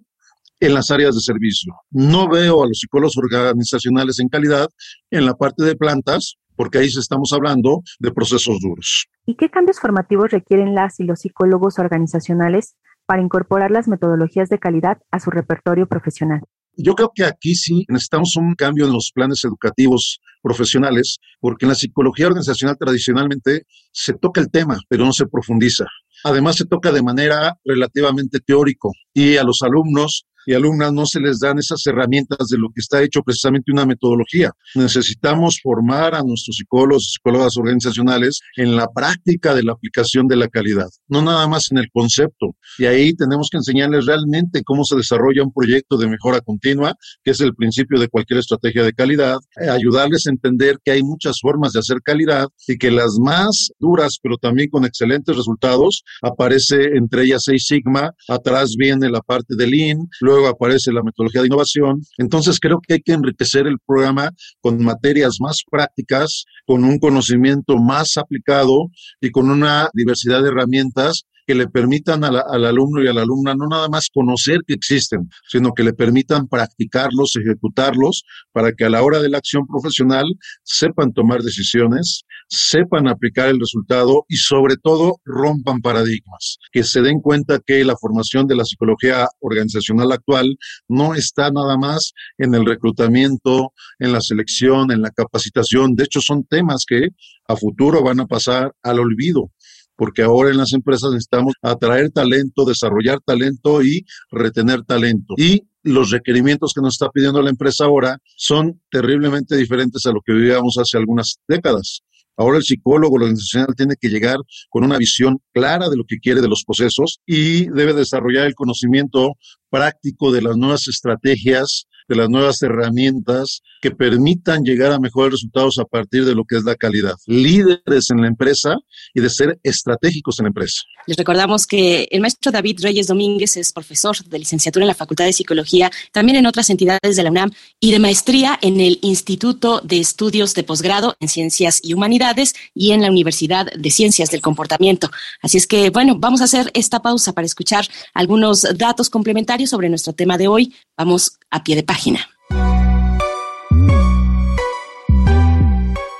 en 0.59 0.73
las 0.73 0.91
áreas 0.91 1.15
de 1.15 1.21
servicio. 1.21 1.73
No 1.91 2.27
veo 2.27 2.63
a 2.63 2.67
los 2.67 2.79
psicólogos 2.79 3.15
organizacionales 3.17 4.19
en 4.19 4.27
calidad 4.27 4.67
en 5.11 5.25
la 5.25 5.33
parte 5.35 5.63
de 5.63 5.75
plantas, 5.75 6.35
porque 6.55 6.79
ahí 6.79 6.85
estamos 6.85 7.31
hablando 7.33 7.81
de 7.99 8.11
procesos 8.11 8.59
duros. 8.59 9.07
¿Y 9.25 9.35
qué 9.35 9.49
cambios 9.49 9.79
formativos 9.79 10.31
requieren 10.31 10.75
las 10.75 10.99
y 10.99 11.03
los 11.03 11.19
psicólogos 11.19 11.79
organizacionales 11.79 12.75
para 13.05 13.21
incorporar 13.21 13.71
las 13.71 13.87
metodologías 13.87 14.49
de 14.49 14.59
calidad 14.59 14.97
a 15.11 15.19
su 15.19 15.29
repertorio 15.29 15.87
profesional? 15.87 16.41
Yo 16.77 16.93
creo 16.93 17.11
que 17.15 17.23
aquí 17.23 17.55
sí 17.55 17.85
necesitamos 17.87 18.35
un 18.35 18.53
cambio 18.53 18.85
en 18.85 18.91
los 18.91 19.11
planes 19.13 19.43
educativos 19.45 20.19
profesionales, 20.41 21.17
porque 21.39 21.65
en 21.65 21.69
la 21.69 21.75
psicología 21.75 22.27
organizacional 22.27 22.77
tradicionalmente 22.77 23.63
se 23.91 24.13
toca 24.13 24.41
el 24.41 24.51
tema, 24.51 24.79
pero 24.89 25.05
no 25.05 25.13
se 25.13 25.25
profundiza. 25.25 25.85
Además, 26.23 26.57
se 26.57 26.65
toca 26.65 26.91
de 26.91 27.01
manera 27.01 27.57
relativamente 27.63 28.39
teórico 28.39 28.91
y 29.13 29.37
a 29.37 29.43
los 29.43 29.61
alumnos 29.61 30.25
y 30.45 30.53
alumnas 30.53 30.93
no 30.93 31.05
se 31.05 31.19
les 31.19 31.39
dan 31.39 31.59
esas 31.59 31.85
herramientas 31.87 32.47
de 32.47 32.57
lo 32.57 32.69
que 32.69 32.81
está 32.81 33.01
hecho 33.01 33.21
precisamente 33.21 33.71
una 33.71 33.85
metodología. 33.85 34.51
Necesitamos 34.75 35.59
formar 35.61 36.15
a 36.15 36.23
nuestros 36.23 36.57
psicólogos 36.57 37.11
psicólogas 37.13 37.57
organizacionales 37.57 38.39
en 38.57 38.75
la 38.75 38.87
práctica 38.87 39.53
de 39.53 39.63
la 39.63 39.73
aplicación 39.73 40.27
de 40.27 40.35
la 40.35 40.47
calidad, 40.47 40.87
no 41.07 41.21
nada 41.21 41.47
más 41.47 41.71
en 41.71 41.77
el 41.79 41.89
concepto. 41.91 42.55
Y 42.77 42.85
ahí 42.85 43.13
tenemos 43.13 43.49
que 43.51 43.57
enseñarles 43.57 44.05
realmente 44.05 44.63
cómo 44.63 44.83
se 44.83 44.95
desarrolla 44.95 45.43
un 45.43 45.53
proyecto 45.53 45.97
de 45.97 46.07
mejora 46.07 46.41
continua, 46.41 46.95
que 47.23 47.31
es 47.31 47.41
el 47.41 47.55
principio 47.55 47.99
de 47.99 48.07
cualquier 48.07 48.39
estrategia 48.39 48.83
de 48.83 48.93
calidad, 48.93 49.37
eh, 49.59 49.69
ayudarles 49.69 50.27
a 50.27 50.31
entender 50.31 50.77
que 50.83 50.91
hay 50.91 51.03
muchas 51.03 51.37
formas 51.41 51.73
de 51.73 51.79
hacer 51.79 51.97
calidad 52.03 52.47
y 52.67 52.77
que 52.77 52.91
las 52.91 53.17
más 53.19 53.71
duras, 53.79 54.17
pero 54.21 54.37
también 54.37 54.69
con 54.69 54.85
excelentes 54.85 55.35
resultados, 55.35 56.03
aparece 56.21 56.75
entre 56.95 57.23
ellas 57.23 57.43
Seis 57.45 57.65
Sigma, 57.65 58.11
atrás 58.27 58.75
viene 58.77 59.09
la 59.09 59.21
parte 59.21 59.55
del 59.55 59.71
Lean, 59.71 60.07
luego 60.21 60.34
luego 60.35 60.49
aparece 60.49 60.91
la 60.91 61.01
metodología 61.01 61.41
de 61.41 61.47
innovación. 61.47 62.01
Entonces 62.17 62.59
creo 62.59 62.79
que 62.85 62.95
hay 62.95 63.01
que 63.01 63.13
enriquecer 63.13 63.67
el 63.67 63.77
programa 63.85 64.31
con 64.61 64.83
materias 64.83 65.37
más 65.39 65.61
prácticas, 65.69 66.45
con 66.65 66.83
un 66.83 66.99
conocimiento 66.99 67.77
más 67.77 68.17
aplicado 68.17 68.89
y 69.21 69.31
con 69.31 69.49
una 69.49 69.89
diversidad 69.93 70.41
de 70.41 70.49
herramientas 70.49 71.25
que 71.45 71.55
le 71.55 71.67
permitan 71.67 72.23
al 72.23 72.65
alumno 72.65 73.03
y 73.03 73.07
a 73.07 73.13
la 73.13 73.21
alumna 73.21 73.53
no 73.55 73.67
nada 73.67 73.87
más 73.89 74.09
conocer 74.13 74.59
que 74.65 74.73
existen, 74.73 75.29
sino 75.47 75.73
que 75.73 75.83
le 75.83 75.93
permitan 75.93 76.47
practicarlos, 76.47 77.35
ejecutarlos, 77.35 78.23
para 78.51 78.71
que 78.71 78.85
a 78.85 78.89
la 78.89 79.03
hora 79.03 79.19
de 79.19 79.29
la 79.29 79.37
acción 79.37 79.67
profesional 79.67 80.25
sepan 80.63 81.13
tomar 81.13 81.41
decisiones, 81.41 82.23
sepan 82.49 83.07
aplicar 83.07 83.49
el 83.49 83.59
resultado 83.59 84.25
y 84.27 84.37
sobre 84.37 84.75
todo 84.77 85.17
rompan 85.23 85.81
paradigmas, 85.81 86.57
que 86.71 86.83
se 86.83 87.01
den 87.01 87.19
cuenta 87.21 87.59
que 87.65 87.83
la 87.83 87.95
formación 87.95 88.47
de 88.47 88.55
la 88.55 88.65
psicología 88.65 89.27
organizacional 89.39 90.11
actual 90.11 90.57
no 90.87 91.15
está 91.15 91.51
nada 91.51 91.77
más 91.77 92.13
en 92.37 92.55
el 92.55 92.65
reclutamiento, 92.65 93.73
en 93.99 94.13
la 94.13 94.21
selección, 94.21 94.91
en 94.91 95.01
la 95.01 95.11
capacitación. 95.11 95.95
De 95.95 96.03
hecho, 96.05 96.21
son 96.21 96.43
temas 96.45 96.85
que 96.87 97.09
a 97.47 97.55
futuro 97.55 98.03
van 98.03 98.19
a 98.19 98.25
pasar 98.25 98.73
al 98.81 98.99
olvido 98.99 99.51
porque 99.95 100.23
ahora 100.23 100.49
en 100.49 100.57
las 100.57 100.73
empresas 100.73 101.11
necesitamos 101.11 101.53
atraer 101.61 102.11
talento, 102.11 102.65
desarrollar 102.65 103.19
talento 103.25 103.81
y 103.83 104.05
retener 104.31 104.83
talento. 104.83 105.35
Y 105.37 105.63
los 105.83 106.11
requerimientos 106.11 106.73
que 106.73 106.81
nos 106.81 106.95
está 106.95 107.09
pidiendo 107.09 107.41
la 107.41 107.51
empresa 107.51 107.85
ahora 107.85 108.17
son 108.35 108.81
terriblemente 108.89 109.55
diferentes 109.55 110.05
a 110.05 110.11
lo 110.11 110.21
que 110.25 110.33
vivíamos 110.33 110.77
hace 110.77 110.97
algunas 110.97 111.35
décadas. 111.47 112.01
Ahora 112.37 112.57
el 112.57 112.63
psicólogo 112.63 113.15
organizacional 113.15 113.75
tiene 113.77 113.95
que 113.99 114.09
llegar 114.09 114.37
con 114.69 114.83
una 114.83 114.97
visión 114.97 115.37
clara 115.53 115.87
de 115.89 115.95
lo 115.95 116.03
que 116.05 116.17
quiere 116.17 116.41
de 116.41 116.49
los 116.49 116.63
procesos 116.65 117.19
y 117.25 117.69
debe 117.69 117.93
desarrollar 117.93 118.45
el 118.45 118.55
conocimiento 118.55 119.35
práctico 119.69 120.33
de 120.33 120.41
las 120.41 120.57
nuevas 120.57 120.87
estrategias 120.89 121.85
de 122.07 122.15
las 122.15 122.29
nuevas 122.29 122.61
herramientas 122.61 123.61
que 123.81 123.91
permitan 123.91 124.63
llegar 124.63 124.91
a 124.91 124.99
mejores 124.99 125.33
resultados 125.33 125.77
a 125.79 125.85
partir 125.85 126.25
de 126.25 126.35
lo 126.35 126.43
que 126.43 126.57
es 126.57 126.63
la 126.63 126.75
calidad. 126.75 127.15
Líderes 127.27 128.09
en 128.09 128.21
la 128.21 128.27
empresa 128.27 128.77
y 129.13 129.21
de 129.21 129.29
ser 129.29 129.59
estratégicos 129.63 130.39
en 130.39 130.45
la 130.45 130.49
empresa. 130.49 130.81
Les 131.07 131.17
recordamos 131.17 131.67
que 131.67 132.07
el 132.09 132.21
maestro 132.21 132.51
David 132.51 132.79
Reyes 132.81 133.07
Domínguez 133.07 133.57
es 133.57 133.71
profesor 133.71 134.17
de 134.25 134.39
licenciatura 134.39 134.83
en 134.83 134.87
la 134.87 134.95
Facultad 134.95 135.25
de 135.25 135.33
Psicología, 135.33 135.91
también 136.11 136.37
en 136.37 136.47
otras 136.47 136.69
entidades 136.71 137.15
de 137.15 137.23
la 137.23 137.29
UNAM 137.29 137.51
y 137.79 137.91
de 137.91 137.99
maestría 137.99 138.57
en 138.61 138.81
el 138.81 138.97
Instituto 139.01 139.81
de 139.81 139.99
Estudios 139.99 140.55
de 140.55 140.63
Posgrado 140.63 141.15
en 141.19 141.27
Ciencias 141.27 141.79
y 141.83 141.93
Humanidades 141.93 142.55
y 142.73 142.91
en 142.91 143.01
la 143.01 143.09
Universidad 143.09 143.71
de 143.71 143.91
Ciencias 143.91 144.31
del 144.31 144.41
Comportamiento. 144.41 145.11
Así 145.41 145.57
es 145.57 145.67
que, 145.67 145.91
bueno, 145.91 146.15
vamos 146.17 146.41
a 146.41 146.45
hacer 146.45 146.71
esta 146.73 147.01
pausa 147.01 147.33
para 147.33 147.45
escuchar 147.45 147.85
algunos 148.13 148.65
datos 148.75 149.09
complementarios 149.09 149.69
sobre 149.69 149.89
nuestro 149.89 150.13
tema 150.13 150.37
de 150.37 150.47
hoy. 150.47 150.73
Vamos 150.97 151.39
a 151.51 151.63
pie 151.63 151.75
de 151.75 151.83
página. 151.83 152.29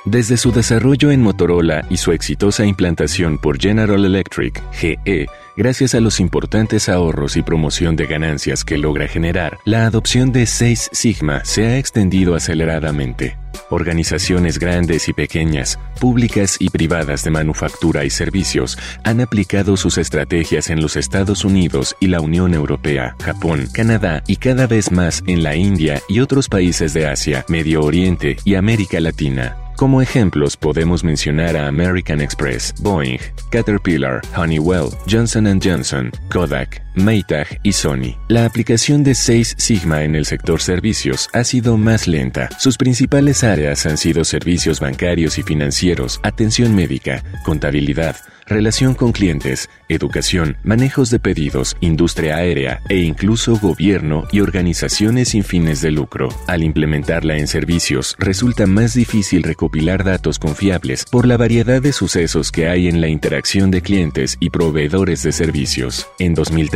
Desde 0.04 0.38
su 0.38 0.52
desarrollo 0.52 1.12
en 1.12 1.22
Motorola 1.22 1.86
y 1.90 1.98
su 1.98 2.12
exitosa 2.12 2.66
implantación 2.66 3.38
por 3.38 3.60
General 3.60 4.06
Electric, 4.06 4.62
GE, 4.74 5.28
gracias 5.56 5.96
a 5.96 6.00
los 6.00 6.20
importantes 6.20 6.90
ahorros 6.90 7.38
y 7.38 7.42
promoción 7.42 7.96
de 7.96 8.06
ganancias 8.06 8.64
que 8.64 8.78
logra 8.78 9.08
generar, 9.08 9.58
la 9.66 9.86
adopción 9.86 10.32
de 10.32 10.46
Seis 10.46 10.90
Sigma 10.92 11.44
se 11.46 11.66
ha 11.66 11.78
extendido 11.78 12.36
aceleradamente. 12.36 13.38
Organizaciones 13.70 14.60
grandes 14.60 15.10
y 15.10 15.14
pequeñas, 15.14 15.80
públicas 16.00 16.58
y 16.60 16.70
privadas 16.70 17.24
de 17.24 17.32
manufactura 17.32 18.06
y 18.06 18.10
servicios 18.10 18.78
han 19.04 19.22
aplicado 19.22 19.76
sus 19.78 19.98
estrategias 19.98 20.70
en 20.70 20.82
los 20.82 20.96
Estados 20.96 21.46
Unidos 21.46 21.96
y 22.00 22.08
la 22.08 22.22
Unión 22.22 22.54
Europea, 22.54 23.16
Japón, 23.24 23.68
Canadá 23.74 24.24
y 24.28 24.36
cada 24.36 24.68
vez 24.68 24.92
más 24.92 25.24
en 25.26 25.42
la 25.42 25.56
India 25.56 26.02
y 26.08 26.20
otros 26.20 26.48
países 26.48 26.94
de 26.94 27.08
Asia, 27.08 27.46
Medio 27.48 27.82
Oriente 27.82 28.38
y 28.44 28.56
América 28.56 29.00
Latina. 29.00 29.65
Como 29.76 30.02
ejemplos 30.02 30.56
podemos 30.56 31.04
mencionar 31.04 31.58
a 31.58 31.68
American 31.68 32.22
Express, 32.22 32.74
Boeing, 32.82 33.20
Caterpillar, 33.50 34.22
Honeywell, 34.34 34.92
Johnson 35.06 35.48
Johnson, 35.62 36.12
Kodak, 36.32 36.82
Maytag 36.96 37.60
y 37.64 37.74
Sony. 37.74 38.16
La 38.28 38.46
aplicación 38.46 39.04
de 39.04 39.16
Seis 39.16 39.56
Sigma 39.58 40.04
en 40.04 40.16
el 40.16 40.26
sector 40.26 40.62
servicios 40.62 41.30
ha 41.34 41.44
sido 41.44 41.78
más 41.78 42.08
lenta. 42.08 42.50
Sus 42.58 42.78
principales 42.78 43.44
áreas 43.44 43.86
han 43.86 43.98
sido 43.98 44.24
servicios 44.24 44.80
bancarios 44.80 45.38
y 45.38 45.44
financieros, 45.44 46.20
atención 46.24 46.76
médica, 46.76 47.24
contabilidad, 47.44 48.16
relación 48.48 48.94
con 48.94 49.12
clientes, 49.12 49.70
educación, 49.90 50.58
manejos 50.64 51.10
de 51.10 51.20
pedidos, 51.20 51.76
industria 51.82 52.38
aérea 52.38 52.82
e 52.90 52.98
incluso 52.98 53.58
gobierno 53.58 54.26
y 54.32 54.42
organizaciones 54.42 55.30
sin 55.30 55.44
fines 55.44 55.82
de 55.82 55.92
lucro. 55.92 56.30
Al 56.48 56.64
implementarla 56.64 57.38
en 57.38 57.48
servicios, 57.48 58.16
resulta 58.20 58.68
más 58.68 58.94
difícil 58.94 59.44
recopilar 59.44 60.04
datos 60.04 60.40
confiables 60.40 61.06
por 61.06 61.26
la 61.26 61.38
variedad 61.38 61.82
de 61.82 61.94
sucesos 61.94 62.52
que 62.52 62.68
hay 62.68 62.88
en 62.88 63.02
la 63.02 63.08
interacción 63.08 63.72
de 63.72 63.82
clientes 63.82 64.38
y 64.40 64.50
proveedores 64.52 65.24
de 65.24 65.32
servicios. 65.32 66.08
En 66.20 66.36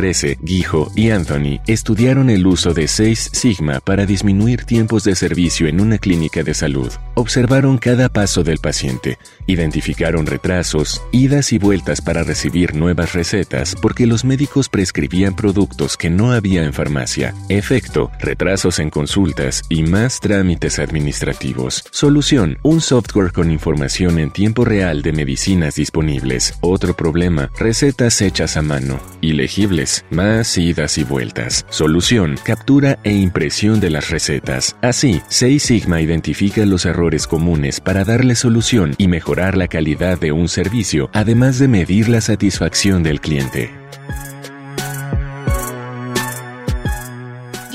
2013, 0.09 0.39
Guijo 0.41 0.91
y 0.95 1.11
Anthony 1.11 1.59
estudiaron 1.67 2.29
el 2.29 2.47
uso 2.47 2.73
de 2.73 2.87
Seis 2.87 3.29
Sigma 3.31 3.79
para 3.79 4.05
disminuir 4.05 4.63
tiempos 4.63 5.03
de 5.03 5.15
servicio 5.15 5.67
en 5.67 5.79
una 5.79 5.99
clínica 5.99 6.41
de 6.43 6.53
salud. 6.53 6.91
Observaron 7.13 7.77
cada 7.77 8.09
paso 8.09 8.43
del 8.43 8.57
paciente, 8.57 9.19
identificaron 9.49 10.27
retrasos, 10.27 11.01
idas 11.11 11.51
y 11.53 11.57
vueltas 11.57 12.01
para 12.01 12.23
recibir 12.23 12.75
nuevas 12.75 13.13
recetas 13.13 13.75
porque 13.81 14.05
los 14.05 14.23
médicos 14.23 14.69
prescribían 14.69 15.35
productos 15.35 15.97
que 15.97 16.11
no 16.11 16.31
había 16.31 16.63
en 16.63 16.73
farmacia. 16.73 17.33
Efecto, 17.49 18.11
retrasos 18.19 18.77
en 18.77 18.91
consultas 18.91 19.63
y 19.69 19.81
más 19.83 20.19
trámites 20.19 20.77
administrativos. 20.77 21.83
Solución, 21.91 22.59
un 22.61 22.79
software 22.79 23.31
con 23.31 23.49
información 23.49 24.19
en 24.19 24.29
tiempo 24.29 24.65
real 24.65 25.01
de 25.01 25.13
medicinas 25.13 25.75
disponibles. 25.75 26.53
Otro 26.61 26.95
problema, 26.95 27.49
recetas 27.57 28.21
hechas 28.21 28.55
a 28.55 28.61
mano. 28.61 28.99
Ilegibles, 29.21 30.05
más 30.11 30.57
idas 30.59 30.99
y 30.99 31.03
vueltas. 31.03 31.65
Solución, 31.69 32.37
captura 32.43 32.99
e 33.03 33.13
impresión 33.13 33.79
de 33.79 33.89
las 33.89 34.11
recetas. 34.11 34.75
Así, 34.81 35.21
Seis 35.27 35.63
Sigma 35.63 36.01
identifica 36.01 36.65
los 36.65 36.85
errores 36.85 37.25
comunes 37.25 37.79
para 37.79 38.03
darle 38.03 38.35
solución 38.35 38.93
y 38.99 39.07
mejorar 39.07 39.38
la 39.39 39.67
calidad 39.67 40.19
de 40.19 40.31
un 40.31 40.47
servicio, 40.49 41.09
además 41.13 41.59
de 41.59 41.67
medir 41.67 42.09
la 42.09 42.21
satisfacción 42.21 43.03
del 43.03 43.21
cliente. 43.21 43.71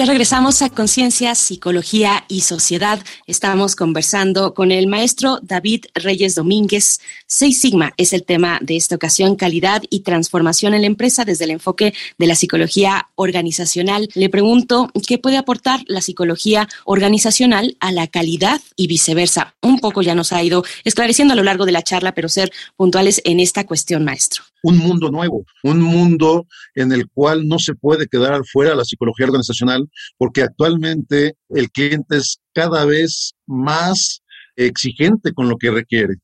Regresamos 0.06 0.60
a 0.60 0.68
Conciencia, 0.68 1.34
Psicología 1.34 2.26
y 2.28 2.42
Sociedad. 2.42 3.02
Estamos 3.26 3.74
conversando 3.74 4.52
con 4.52 4.70
el 4.70 4.86
maestro 4.86 5.38
David 5.40 5.86
Reyes 5.94 6.34
Domínguez. 6.34 7.00
Seis 7.26 7.58
Sigma 7.58 7.94
es 7.96 8.12
el 8.12 8.22
tema 8.22 8.58
de 8.60 8.76
esta 8.76 8.96
ocasión, 8.96 9.34
calidad 9.34 9.82
y 9.88 10.00
transformación 10.00 10.74
en 10.74 10.82
la 10.82 10.88
empresa 10.88 11.24
desde 11.24 11.44
el 11.44 11.52
enfoque 11.52 11.94
de 12.18 12.26
la 12.26 12.34
psicología 12.34 13.08
organizacional. 13.14 14.10
Le 14.14 14.28
pregunto, 14.28 14.90
¿qué 15.06 15.16
puede 15.16 15.38
aportar 15.38 15.80
la 15.86 16.02
psicología 16.02 16.68
organizacional 16.84 17.78
a 17.80 17.90
la 17.90 18.06
calidad 18.06 18.60
y 18.76 18.88
viceversa? 18.88 19.54
Un 19.62 19.78
poco 19.80 20.02
ya 20.02 20.14
nos 20.14 20.34
ha 20.34 20.42
ido 20.42 20.64
esclareciendo 20.84 21.32
a 21.32 21.36
lo 21.36 21.44
largo 21.44 21.64
de 21.64 21.72
la 21.72 21.82
charla, 21.82 22.12
pero 22.12 22.28
ser 22.28 22.52
puntuales 22.76 23.22
en 23.24 23.40
esta 23.40 23.64
cuestión, 23.64 24.04
maestro 24.04 24.44
un 24.64 24.78
mundo 24.78 25.10
nuevo, 25.10 25.44
un 25.62 25.80
mundo 25.80 26.46
en 26.74 26.90
el 26.92 27.06
cual 27.08 27.46
no 27.46 27.58
se 27.58 27.74
puede 27.74 28.06
quedar 28.06 28.42
fuera 28.50 28.74
la 28.74 28.84
psicología 28.84 29.26
organizacional, 29.26 29.88
porque 30.16 30.42
actualmente 30.42 31.34
el 31.50 31.70
cliente 31.70 32.16
es 32.16 32.40
cada 32.54 32.84
vez 32.84 33.34
más 33.46 34.22
exigente 34.56 35.32
con 35.32 35.48
lo 35.48 35.56
que 35.56 35.70
requiere. 35.70 36.14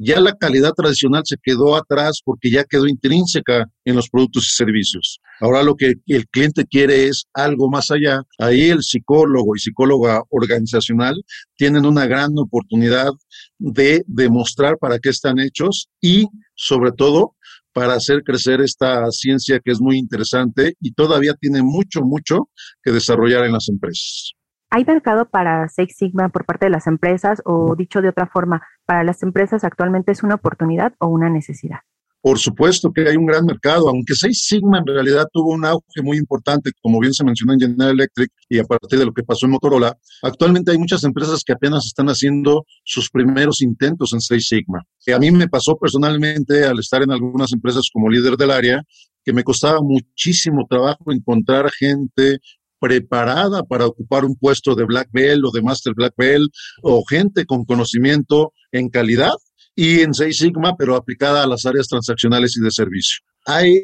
Ya 0.00 0.20
la 0.20 0.32
calidad 0.32 0.74
tradicional 0.74 1.22
se 1.24 1.34
quedó 1.42 1.74
atrás 1.74 2.20
porque 2.24 2.52
ya 2.52 2.62
quedó 2.62 2.86
intrínseca 2.86 3.66
en 3.84 3.96
los 3.96 4.08
productos 4.08 4.46
y 4.46 4.50
servicios. 4.50 5.18
Ahora 5.40 5.64
lo 5.64 5.74
que 5.74 5.94
el 6.06 6.28
cliente 6.28 6.64
quiere 6.66 7.08
es 7.08 7.24
algo 7.34 7.68
más 7.68 7.90
allá. 7.90 8.22
Ahí 8.38 8.70
el 8.70 8.84
psicólogo 8.84 9.56
y 9.56 9.58
psicóloga 9.58 10.22
organizacional 10.30 11.20
tienen 11.56 11.84
una 11.84 12.06
gran 12.06 12.30
oportunidad 12.38 13.10
de 13.58 14.04
demostrar 14.06 14.78
para 14.78 15.00
qué 15.00 15.08
están 15.08 15.40
hechos 15.40 15.88
y 16.00 16.28
sobre 16.54 16.92
todo 16.92 17.34
para 17.78 17.94
hacer 17.94 18.24
crecer 18.24 18.60
esta 18.60 19.04
ciencia 19.10 19.60
que 19.64 19.70
es 19.70 19.80
muy 19.80 19.98
interesante 19.98 20.74
y 20.80 20.92
todavía 20.92 21.34
tiene 21.34 21.62
mucho, 21.62 22.00
mucho 22.02 22.48
que 22.82 22.90
desarrollar 22.90 23.44
en 23.44 23.52
las 23.52 23.68
empresas. 23.68 24.32
¿Hay 24.70 24.84
mercado 24.84 25.28
para 25.30 25.68
Six 25.68 25.96
Sigma 25.96 26.28
por 26.28 26.44
parte 26.44 26.66
de 26.66 26.70
las 26.70 26.86
empresas 26.86 27.40
o 27.44 27.74
dicho 27.76 28.02
de 28.02 28.08
otra 28.08 28.26
forma, 28.26 28.62
para 28.84 29.04
las 29.04 29.22
empresas 29.22 29.64
actualmente 29.64 30.12
es 30.12 30.22
una 30.22 30.34
oportunidad 30.34 30.92
o 30.98 31.06
una 31.06 31.30
necesidad? 31.30 31.78
Por 32.20 32.38
supuesto 32.38 32.92
que 32.92 33.08
hay 33.08 33.16
un 33.16 33.26
gran 33.26 33.44
mercado, 33.44 33.88
aunque 33.88 34.14
Seis 34.14 34.44
Sigma 34.46 34.78
en 34.78 34.86
realidad 34.86 35.28
tuvo 35.32 35.52
un 35.52 35.64
auge 35.64 36.02
muy 36.02 36.16
importante, 36.16 36.72
como 36.82 36.98
bien 36.98 37.14
se 37.14 37.24
mencionó 37.24 37.52
en 37.52 37.60
General 37.60 37.92
Electric 37.92 38.32
y 38.48 38.58
a 38.58 38.64
partir 38.64 38.98
de 38.98 39.06
lo 39.06 39.12
que 39.12 39.22
pasó 39.22 39.46
en 39.46 39.52
Motorola, 39.52 39.96
actualmente 40.22 40.72
hay 40.72 40.78
muchas 40.78 41.04
empresas 41.04 41.44
que 41.44 41.52
apenas 41.52 41.86
están 41.86 42.08
haciendo 42.08 42.64
sus 42.84 43.08
primeros 43.08 43.62
intentos 43.62 44.12
en 44.12 44.20
Seis 44.20 44.48
Sigma. 44.48 44.82
a 45.14 45.18
mí 45.18 45.30
me 45.30 45.48
pasó 45.48 45.76
personalmente 45.76 46.64
al 46.64 46.80
estar 46.80 47.02
en 47.02 47.12
algunas 47.12 47.52
empresas 47.52 47.88
como 47.92 48.10
líder 48.10 48.36
del 48.36 48.50
área, 48.50 48.82
que 49.24 49.32
me 49.32 49.44
costaba 49.44 49.80
muchísimo 49.80 50.66
trabajo 50.68 51.12
encontrar 51.12 51.70
gente 51.70 52.40
preparada 52.80 53.62
para 53.62 53.86
ocupar 53.86 54.24
un 54.24 54.36
puesto 54.36 54.74
de 54.74 54.84
Black 54.84 55.08
Belt 55.12 55.44
o 55.44 55.50
de 55.50 55.62
Master 55.62 55.94
Black 55.94 56.14
Belt 56.16 56.50
o 56.82 57.04
gente 57.04 57.44
con 57.44 57.64
conocimiento 57.64 58.52
en 58.72 58.88
calidad 58.88 59.34
y 59.80 60.00
en 60.00 60.12
Seis 60.12 60.38
Sigma, 60.38 60.74
pero 60.76 60.96
aplicada 60.96 61.44
a 61.44 61.46
las 61.46 61.64
áreas 61.64 61.86
transaccionales 61.86 62.56
y 62.56 62.60
de 62.60 62.72
servicio. 62.72 63.20
Hay 63.46 63.80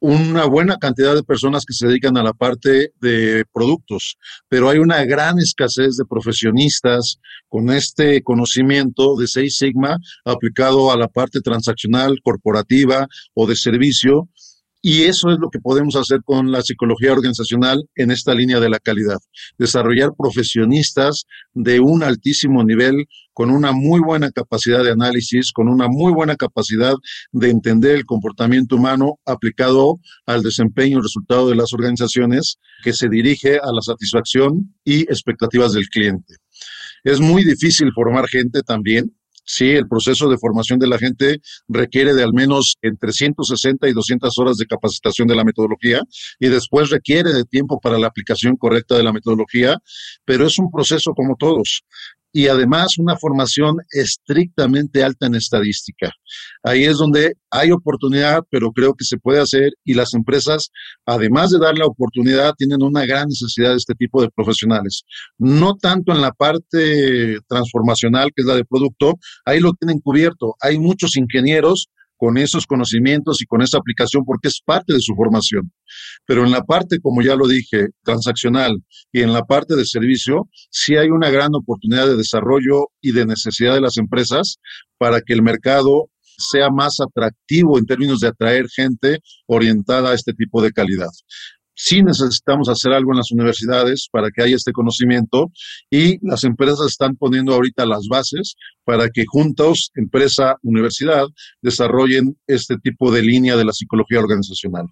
una 0.00 0.44
buena 0.46 0.76
cantidad 0.76 1.14
de 1.14 1.22
personas 1.22 1.64
que 1.64 1.72
se 1.72 1.86
dedican 1.86 2.16
a 2.16 2.24
la 2.24 2.32
parte 2.32 2.90
de 3.00 3.44
productos, 3.52 4.16
pero 4.48 4.68
hay 4.68 4.78
una 4.78 5.04
gran 5.04 5.38
escasez 5.38 5.98
de 5.98 6.04
profesionistas 6.04 7.18
con 7.46 7.70
este 7.70 8.24
conocimiento 8.24 9.14
de 9.14 9.28
Seis 9.28 9.56
Sigma 9.56 9.98
aplicado 10.24 10.90
a 10.90 10.96
la 10.96 11.06
parte 11.06 11.40
transaccional, 11.40 12.18
corporativa 12.24 13.06
o 13.32 13.46
de 13.46 13.54
servicio 13.54 14.28
y 14.82 15.02
eso 15.04 15.30
es 15.30 15.38
lo 15.38 15.50
que 15.50 15.58
podemos 15.58 15.96
hacer 15.96 16.20
con 16.24 16.52
la 16.52 16.62
psicología 16.62 17.12
organizacional 17.12 17.82
en 17.94 18.10
esta 18.10 18.34
línea 18.34 18.60
de 18.60 18.68
la 18.68 18.78
calidad. 18.78 19.18
Desarrollar 19.58 20.10
profesionistas 20.16 21.24
de 21.54 21.80
un 21.80 22.02
altísimo 22.02 22.62
nivel, 22.62 23.06
con 23.32 23.50
una 23.50 23.72
muy 23.72 24.00
buena 24.00 24.30
capacidad 24.30 24.84
de 24.84 24.92
análisis, 24.92 25.52
con 25.52 25.68
una 25.68 25.88
muy 25.88 26.12
buena 26.12 26.36
capacidad 26.36 26.94
de 27.32 27.50
entender 27.50 27.96
el 27.96 28.06
comportamiento 28.06 28.76
humano 28.76 29.18
aplicado 29.26 29.98
al 30.24 30.42
desempeño 30.42 30.98
y 30.98 31.02
resultado 31.02 31.48
de 31.48 31.56
las 31.56 31.72
organizaciones 31.72 32.56
que 32.82 32.92
se 32.92 33.08
dirige 33.08 33.56
a 33.56 33.72
la 33.72 33.82
satisfacción 33.82 34.74
y 34.84 35.02
expectativas 35.02 35.72
del 35.72 35.88
cliente. 35.88 36.36
Es 37.04 37.20
muy 37.20 37.44
difícil 37.44 37.90
formar 37.94 38.26
gente 38.28 38.62
también 38.62 39.12
Sí, 39.48 39.70
el 39.70 39.86
proceso 39.86 40.28
de 40.28 40.38
formación 40.38 40.80
de 40.80 40.88
la 40.88 40.98
gente 40.98 41.40
requiere 41.68 42.14
de 42.14 42.24
al 42.24 42.34
menos 42.34 42.76
entre 42.82 43.12
160 43.12 43.88
y 43.88 43.92
200 43.92 44.36
horas 44.38 44.56
de 44.56 44.66
capacitación 44.66 45.28
de 45.28 45.36
la 45.36 45.44
metodología 45.44 46.02
y 46.40 46.48
después 46.48 46.90
requiere 46.90 47.32
de 47.32 47.44
tiempo 47.44 47.78
para 47.80 47.96
la 47.96 48.08
aplicación 48.08 48.56
correcta 48.56 48.96
de 48.96 49.04
la 49.04 49.12
metodología, 49.12 49.78
pero 50.24 50.46
es 50.46 50.58
un 50.58 50.70
proceso 50.72 51.14
como 51.14 51.36
todos 51.36 51.84
y 52.32 52.48
además 52.48 52.98
una 52.98 53.16
formación 53.16 53.76
estrictamente 53.90 55.02
alta 55.02 55.26
en 55.26 55.36
estadística. 55.36 56.12
Ahí 56.62 56.84
es 56.84 56.98
donde 56.98 57.34
hay 57.50 57.70
oportunidad, 57.70 58.42
pero 58.50 58.72
creo 58.72 58.94
que 58.94 59.04
se 59.04 59.16
puede 59.16 59.40
hacer 59.40 59.72
y 59.84 59.94
las 59.94 60.12
empresas, 60.14 60.70
además 61.06 61.50
de 61.50 61.58
dar 61.58 61.78
la 61.78 61.86
oportunidad, 61.86 62.54
tienen 62.54 62.82
una 62.82 63.06
gran 63.06 63.28
necesidad 63.28 63.70
de 63.70 63.76
este 63.76 63.94
tipo 63.94 64.20
de 64.20 64.28
profesionales. 64.30 65.02
No 65.38 65.76
tanto 65.76 66.12
en 66.12 66.20
la 66.20 66.32
parte 66.32 67.38
transformacional, 67.48 68.30
que 68.34 68.42
es 68.42 68.46
la 68.46 68.56
de 68.56 68.64
producto, 68.64 69.14
ahí 69.44 69.60
lo 69.60 69.72
tienen 69.72 70.00
cubierto. 70.00 70.56
Hay 70.60 70.78
muchos 70.78 71.16
ingenieros 71.16 71.88
con 72.16 72.38
esos 72.38 72.66
conocimientos 72.66 73.42
y 73.42 73.46
con 73.46 73.62
esa 73.62 73.78
aplicación 73.78 74.24
porque 74.24 74.48
es 74.48 74.60
parte 74.64 74.92
de 74.92 75.00
su 75.00 75.14
formación. 75.14 75.72
Pero 76.24 76.44
en 76.44 76.50
la 76.50 76.62
parte, 76.62 76.98
como 77.00 77.22
ya 77.22 77.36
lo 77.36 77.46
dije, 77.46 77.88
transaccional 78.02 78.82
y 79.12 79.22
en 79.22 79.32
la 79.32 79.42
parte 79.42 79.76
de 79.76 79.84
servicio, 79.84 80.48
sí 80.70 80.96
hay 80.96 81.08
una 81.08 81.30
gran 81.30 81.50
oportunidad 81.54 82.06
de 82.06 82.16
desarrollo 82.16 82.88
y 83.00 83.12
de 83.12 83.26
necesidad 83.26 83.74
de 83.74 83.80
las 83.80 83.96
empresas 83.98 84.56
para 84.98 85.20
que 85.20 85.34
el 85.34 85.42
mercado 85.42 86.10
sea 86.38 86.68
más 86.70 86.96
atractivo 87.00 87.78
en 87.78 87.86
términos 87.86 88.20
de 88.20 88.28
atraer 88.28 88.66
gente 88.68 89.20
orientada 89.46 90.10
a 90.10 90.14
este 90.14 90.32
tipo 90.32 90.62
de 90.62 90.70
calidad 90.70 91.08
sí 91.76 92.02
necesitamos 92.02 92.68
hacer 92.68 92.92
algo 92.92 93.12
en 93.12 93.18
las 93.18 93.30
universidades 93.30 94.08
para 94.10 94.30
que 94.30 94.42
haya 94.42 94.56
este 94.56 94.72
conocimiento 94.72 95.52
y 95.90 96.18
las 96.26 96.42
empresas 96.44 96.80
están 96.88 97.16
poniendo 97.16 97.54
ahorita 97.54 97.86
las 97.86 98.06
bases 98.10 98.56
para 98.84 99.08
que 99.10 99.24
juntos, 99.26 99.90
empresa, 99.94 100.56
universidad, 100.62 101.26
desarrollen 101.60 102.36
este 102.46 102.76
tipo 102.78 103.12
de 103.12 103.22
línea 103.22 103.56
de 103.56 103.64
la 103.64 103.72
psicología 103.72 104.18
organizacional. 104.18 104.86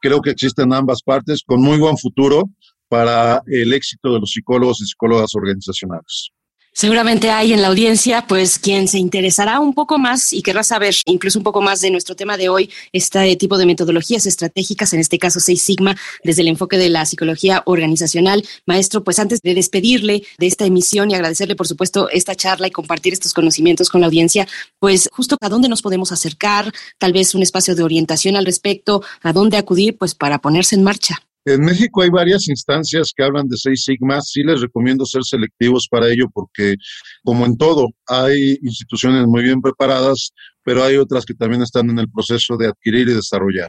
Creo 0.00 0.20
que 0.20 0.30
existen 0.30 0.72
ambas 0.72 1.02
partes 1.02 1.42
con 1.44 1.62
muy 1.62 1.78
buen 1.78 1.96
futuro 1.96 2.50
para 2.88 3.42
el 3.46 3.72
éxito 3.72 4.12
de 4.12 4.20
los 4.20 4.30
psicólogos 4.30 4.80
y 4.80 4.86
psicólogas 4.86 5.34
organizacionales. 5.34 6.30
Seguramente 6.78 7.30
hay 7.30 7.54
en 7.54 7.62
la 7.62 7.68
audiencia, 7.68 8.26
pues, 8.26 8.58
quien 8.58 8.86
se 8.86 8.98
interesará 8.98 9.60
un 9.60 9.72
poco 9.72 9.96
más 9.96 10.34
y 10.34 10.42
querrá 10.42 10.62
saber 10.62 10.94
incluso 11.06 11.38
un 11.38 11.42
poco 11.42 11.62
más 11.62 11.80
de 11.80 11.90
nuestro 11.90 12.14
tema 12.16 12.36
de 12.36 12.50
hoy, 12.50 12.68
este 12.92 13.34
tipo 13.36 13.56
de 13.56 13.64
metodologías 13.64 14.26
estratégicas, 14.26 14.92
en 14.92 15.00
este 15.00 15.18
caso 15.18 15.40
Seis 15.40 15.62
Sigma, 15.62 15.96
desde 16.22 16.42
el 16.42 16.48
enfoque 16.48 16.76
de 16.76 16.90
la 16.90 17.06
psicología 17.06 17.62
organizacional. 17.64 18.46
Maestro, 18.66 19.02
pues 19.02 19.18
antes 19.18 19.40
de 19.40 19.54
despedirle 19.54 20.24
de 20.36 20.46
esta 20.46 20.66
emisión 20.66 21.10
y 21.10 21.14
agradecerle, 21.14 21.56
por 21.56 21.66
supuesto, 21.66 22.10
esta 22.10 22.34
charla 22.34 22.66
y 22.66 22.72
compartir 22.72 23.14
estos 23.14 23.32
conocimientos 23.32 23.88
con 23.88 24.02
la 24.02 24.08
audiencia, 24.08 24.46
pues 24.78 25.08
justo 25.10 25.38
a 25.40 25.48
dónde 25.48 25.70
nos 25.70 25.80
podemos 25.80 26.12
acercar, 26.12 26.74
tal 26.98 27.14
vez 27.14 27.34
un 27.34 27.42
espacio 27.42 27.74
de 27.74 27.84
orientación 27.84 28.36
al 28.36 28.44
respecto, 28.44 29.02
a 29.22 29.32
dónde 29.32 29.56
acudir, 29.56 29.96
pues, 29.96 30.14
para 30.14 30.40
ponerse 30.40 30.74
en 30.74 30.84
marcha. 30.84 31.25
En 31.46 31.60
México 31.60 32.02
hay 32.02 32.10
varias 32.10 32.48
instancias 32.48 33.12
que 33.16 33.22
hablan 33.22 33.46
de 33.46 33.56
seis 33.56 33.84
sigmas. 33.84 34.30
Sí 34.30 34.42
les 34.42 34.60
recomiendo 34.60 35.06
ser 35.06 35.22
selectivos 35.22 35.86
para 35.88 36.08
ello 36.08 36.26
porque, 36.34 36.74
como 37.22 37.46
en 37.46 37.56
todo, 37.56 37.90
hay 38.08 38.58
instituciones 38.62 39.26
muy 39.28 39.44
bien 39.44 39.60
preparadas, 39.60 40.32
pero 40.64 40.82
hay 40.82 40.96
otras 40.96 41.24
que 41.24 41.34
también 41.34 41.62
están 41.62 41.88
en 41.88 42.00
el 42.00 42.10
proceso 42.10 42.56
de 42.56 42.66
adquirir 42.66 43.08
y 43.08 43.14
desarrollar. 43.14 43.68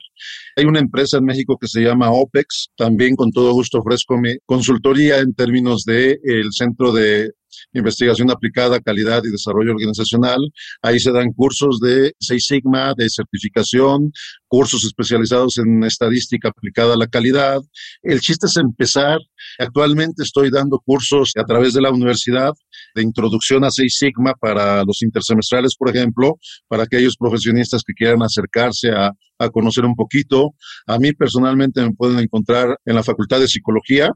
Hay 0.55 0.65
una 0.65 0.79
empresa 0.79 1.19
en 1.19 1.25
México 1.25 1.55
que 1.61 1.67
se 1.67 1.81
llama 1.81 2.09
OPEX, 2.09 2.69
también 2.75 3.15
con 3.15 3.31
todo 3.31 3.53
gusto 3.53 3.77
ofrezco 3.77 4.17
mi 4.17 4.35
consultoría 4.47 5.19
en 5.19 5.35
términos 5.35 5.83
de 5.85 6.19
el 6.23 6.51
Centro 6.53 6.91
de 6.91 7.29
investigación 7.73 8.31
aplicada, 8.31 8.79
calidad 8.79 9.23
y 9.23 9.31
desarrollo 9.31 9.71
organizacional. 9.71 10.39
Ahí 10.81 10.99
se 10.99 11.11
dan 11.11 11.31
cursos 11.33 11.79
de 11.79 12.13
Seis 12.19 12.45
Sigma, 12.45 12.93
de 12.97 13.09
certificación, 13.09 14.11
cursos 14.47 14.83
especializados 14.83 15.57
en 15.57 15.83
estadística 15.83 16.49
aplicada 16.49 16.93
a 16.93 16.97
la 16.97 17.07
calidad. 17.07 17.61
El 18.01 18.21
chiste 18.21 18.47
es 18.47 18.57
empezar. 18.57 19.19
Actualmente 19.59 20.23
estoy 20.23 20.49
dando 20.49 20.79
cursos 20.79 21.31
a 21.37 21.43
través 21.43 21.73
de 21.73 21.81
la 21.81 21.91
universidad 21.91 22.53
de 22.95 23.03
introducción 23.03 23.63
a 23.63 23.71
Seis 23.71 23.97
Sigma 23.97 24.33
para 24.39 24.83
los 24.83 25.01
intersemestrales, 25.01 25.75
por 25.77 25.89
ejemplo, 25.89 26.37
para 26.67 26.83
aquellos 26.83 27.15
profesionistas 27.17 27.81
que 27.85 27.93
quieran 27.93 28.21
acercarse 28.23 28.89
a, 28.89 29.11
a 29.39 29.49
conocer 29.49 29.85
un 29.85 29.95
poquito. 29.95 30.53
A 30.85 30.97
mí 30.97 31.13
personalmente 31.13 31.81
me 31.81 31.93
pueden 31.93 32.19
encontrar 32.19 32.77
en 32.85 32.95
la 32.95 33.03
Facultad 33.03 33.39
de 33.39 33.47
Psicología. 33.47 34.11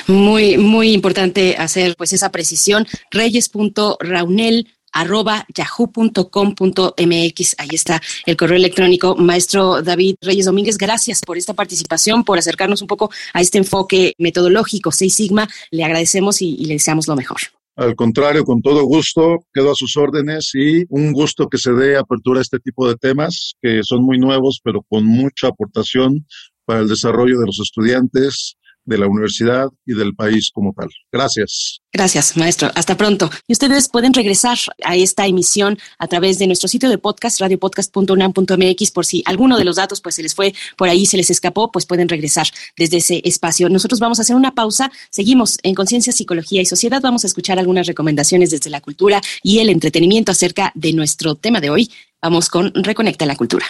Muy, 0.08 0.58
muy 0.58 0.94
importante 0.94 1.58
hacer 1.58 1.96
pues 1.98 2.14
esa 2.14 2.32
precisión. 2.32 2.86
Reyes.raunel 3.12 4.70
arroba 4.94 5.46
yahoo.com.mx. 5.54 7.56
Ahí 7.58 7.70
está 7.72 8.02
el 8.26 8.38
correo 8.38 8.58
electrónico. 8.58 9.16
Maestro 9.16 9.82
David 9.82 10.16
Reyes 10.22 10.46
Domínguez, 10.46 10.78
gracias 10.78 11.22
por 11.22 11.38
esta 11.38 11.54
participación, 11.54 12.24
por 12.24 12.38
acercarnos 12.38 12.82
un 12.82 12.88
poco 12.88 13.12
a 13.34 13.42
este 13.42 13.58
enfoque 13.58 14.14
metodológico 14.18 14.92
Seis 14.92 15.16
Sigma. 15.16 15.48
Le 15.72 15.84
agradecemos 15.84 16.42
y, 16.42 16.56
y 16.56 16.66
le 16.66 16.76
deseamos 16.76 17.08
lo 17.08 17.16
mejor. 17.16 17.40
Al 17.76 17.96
contrario, 17.96 18.44
con 18.44 18.62
todo 18.62 18.84
gusto, 18.84 19.48
quedo 19.52 19.72
a 19.72 19.76
sus 19.76 19.98
órdenes 19.98 20.52
y 20.54 20.86
un 20.90 21.12
gusto 21.12 21.50
que 21.50 21.58
se 21.58 21.74
dé 21.74 21.98
apertura 21.98 22.40
a 22.40 22.44
este 22.44 22.60
tipo 22.60 22.88
de 22.88 22.96
temas 22.96 23.56
que 23.60 23.82
son 23.82 24.04
muy 24.04 24.20
nuevos, 24.20 24.62
pero 24.64 24.84
con 24.84 25.06
mucha 25.06 25.48
aportación 25.48 26.28
para 26.66 26.82
el 26.82 26.88
desarrollo 26.88 27.40
de 27.40 27.48
los 27.48 27.60
estudiantes, 27.60 28.58
de 28.86 28.98
la 28.98 29.08
universidad 29.08 29.70
y 29.86 29.94
del 29.94 30.16
país 30.16 30.52
como 30.54 30.74
tal. 30.74 30.90
Gracias. 31.12 31.80
Gracias, 31.92 32.36
maestro. 32.38 32.72
Hasta 32.76 32.98
pronto. 32.98 33.30
Y 33.48 33.54
ustedes 33.54 33.88
pueden 33.88 34.14
regresar 34.14 34.58
a 34.84 34.96
esta 34.96 35.28
emisión 35.28 35.78
a 36.00 36.08
través 36.08 36.40
de 36.40 36.48
nuestro 36.48 36.68
sitio 36.68 36.90
de 36.90 36.98
podcast, 36.98 37.40
radiopodcast.unam.mx, 37.40 38.92
por 38.92 39.06
si 39.06 39.22
alguno 39.26 39.58
de 39.58 39.64
los 39.64 39.76
datos 39.76 40.02
pues 40.02 40.16
se 40.16 40.24
les 40.24 40.34
fue 40.34 40.54
por 40.76 40.90
ahí, 40.90 41.06
se 41.06 41.18
les 41.18 41.30
escapó, 41.30 41.72
pues 41.72 41.86
pueden 41.86 42.10
regresar 42.10 42.48
desde 42.78 42.98
ese 42.98 43.22
espacio. 43.24 43.70
Nosotros 43.70 44.00
vamos 44.00 44.20
a 44.20 44.24
hacer 44.24 44.36
una 44.36 44.56
pausa. 44.56 44.92
Seguimos 45.12 45.58
en 45.64 45.76
Conciencia, 45.76 46.12
Psicología 46.12 46.62
y 46.62 46.66
Sociedad. 46.66 47.02
Vamos 47.02 47.24
a 47.24 47.28
escuchar 47.28 47.60
algunas 47.60 47.86
recomendaciones 47.86 48.50
desde 48.50 48.70
la 48.70 48.82
cultura 48.82 49.22
y 49.44 49.60
el 49.60 49.70
entretenimiento 49.70 50.32
acerca 50.32 50.72
de 50.76 50.94
nuestro 50.94 51.36
tema 51.36 51.62
de 51.62 51.70
hoy. 51.70 51.92
Vamos 52.22 52.50
con 52.50 52.72
Reconecta 52.74 53.26
en 53.26 53.28
la 53.28 53.36
Cultura. 53.36 53.66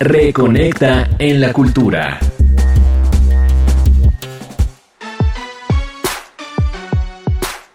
Reconecta 0.00 1.08
en 1.18 1.40
la 1.40 1.52
Cultura. 1.52 2.18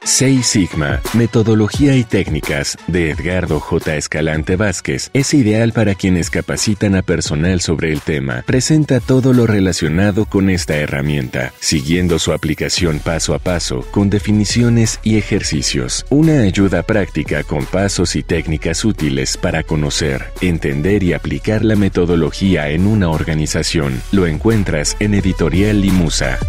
Seis 0.09 0.47
Sigma, 0.47 1.01
Metodología 1.13 1.95
y 1.95 2.03
Técnicas, 2.03 2.77
de 2.87 3.11
Edgardo 3.11 3.59
J. 3.59 3.95
Escalante 3.95 4.55
Vázquez, 4.55 5.11
es 5.13 5.35
ideal 5.35 5.71
para 5.71 5.93
quienes 5.93 6.31
capacitan 6.31 6.95
a 6.95 7.03
personal 7.03 7.61
sobre 7.61 7.93
el 7.93 8.01
tema. 8.01 8.43
Presenta 8.45 9.01
todo 9.01 9.33
lo 9.33 9.45
relacionado 9.45 10.25
con 10.25 10.49
esta 10.49 10.75
herramienta, 10.75 11.53
siguiendo 11.59 12.17
su 12.17 12.33
aplicación 12.33 12.97
paso 12.99 13.35
a 13.35 13.39
paso, 13.39 13.85
con 13.91 14.09
definiciones 14.09 14.99
y 15.03 15.17
ejercicios. 15.17 16.07
Una 16.09 16.41
ayuda 16.41 16.81
práctica 16.81 17.43
con 17.43 17.65
pasos 17.65 18.15
y 18.15 18.23
técnicas 18.23 18.83
útiles 18.83 19.37
para 19.37 19.61
conocer, 19.61 20.33
entender 20.41 21.03
y 21.03 21.13
aplicar 21.13 21.63
la 21.63 21.75
metodología 21.75 22.71
en 22.71 22.87
una 22.87 23.09
organización. 23.09 24.01
Lo 24.11 24.25
encuentras 24.25 24.97
en 24.99 25.13
Editorial 25.13 25.79
Limusa 25.81 26.39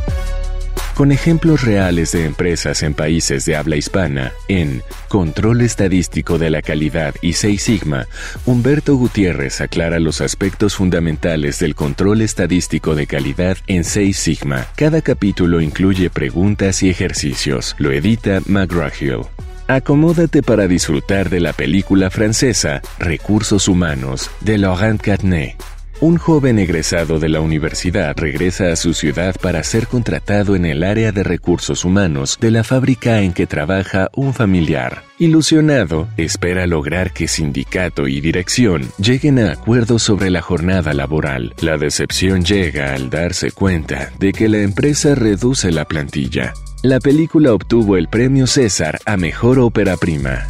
con 0.94 1.12
ejemplos 1.12 1.62
reales 1.62 2.12
de 2.12 2.24
empresas 2.24 2.82
en 2.82 2.94
países 2.94 3.44
de 3.44 3.56
habla 3.56 3.76
hispana, 3.76 4.32
en 4.48 4.82
Control 5.08 5.60
Estadístico 5.60 6.38
de 6.38 6.50
la 6.50 6.62
Calidad 6.62 7.14
y 7.22 7.34
Seis 7.34 7.62
Sigma, 7.62 8.06
Humberto 8.46 8.96
Gutiérrez 8.96 9.60
aclara 9.60 9.98
los 9.98 10.20
aspectos 10.20 10.76
fundamentales 10.76 11.58
del 11.58 11.74
control 11.74 12.22
estadístico 12.22 12.94
de 12.94 13.06
calidad 13.06 13.56
en 13.66 13.84
Seis 13.84 14.16
Sigma. 14.16 14.66
Cada 14.76 15.02
capítulo 15.02 15.60
incluye 15.60 16.10
preguntas 16.10 16.82
y 16.82 16.90
ejercicios. 16.90 17.74
Lo 17.78 17.90
edita 17.90 18.40
McGraw-Hill. 18.46 19.26
Acomódate 19.68 20.42
para 20.42 20.66
disfrutar 20.66 21.30
de 21.30 21.40
la 21.40 21.52
película 21.52 22.10
francesa 22.10 22.82
Recursos 22.98 23.68
Humanos 23.68 24.30
de 24.40 24.58
Laurent 24.58 25.00
Catnet 25.00 25.56
un 26.00 26.16
joven 26.16 26.58
egresado 26.58 27.18
de 27.18 27.28
la 27.28 27.40
universidad 27.40 28.16
regresa 28.16 28.72
a 28.72 28.76
su 28.76 28.94
ciudad 28.94 29.36
para 29.40 29.62
ser 29.62 29.86
contratado 29.86 30.56
en 30.56 30.64
el 30.64 30.82
área 30.82 31.12
de 31.12 31.22
recursos 31.22 31.84
humanos 31.84 32.38
de 32.40 32.50
la 32.50 32.64
fábrica 32.64 33.20
en 33.20 33.32
que 33.32 33.46
trabaja 33.46 34.08
un 34.14 34.32
familiar. 34.32 35.02
Ilusionado, 35.18 36.08
espera 36.16 36.66
lograr 36.66 37.12
que 37.12 37.28
sindicato 37.28 38.08
y 38.08 38.20
dirección 38.20 38.90
lleguen 38.98 39.38
a 39.38 39.52
acuerdos 39.52 40.02
sobre 40.02 40.30
la 40.30 40.40
jornada 40.40 40.94
laboral. 40.94 41.54
La 41.60 41.76
decepción 41.76 42.44
llega 42.44 42.94
al 42.94 43.10
darse 43.10 43.50
cuenta 43.50 44.10
de 44.18 44.32
que 44.32 44.48
la 44.48 44.58
empresa 44.58 45.14
reduce 45.14 45.70
la 45.70 45.84
plantilla. 45.84 46.54
La 46.82 46.98
película 46.98 47.52
obtuvo 47.52 47.98
el 47.98 48.08
premio 48.08 48.46
César 48.46 48.98
a 49.04 49.18
Mejor 49.18 49.58
Ópera 49.58 49.98
Prima. 49.98 50.46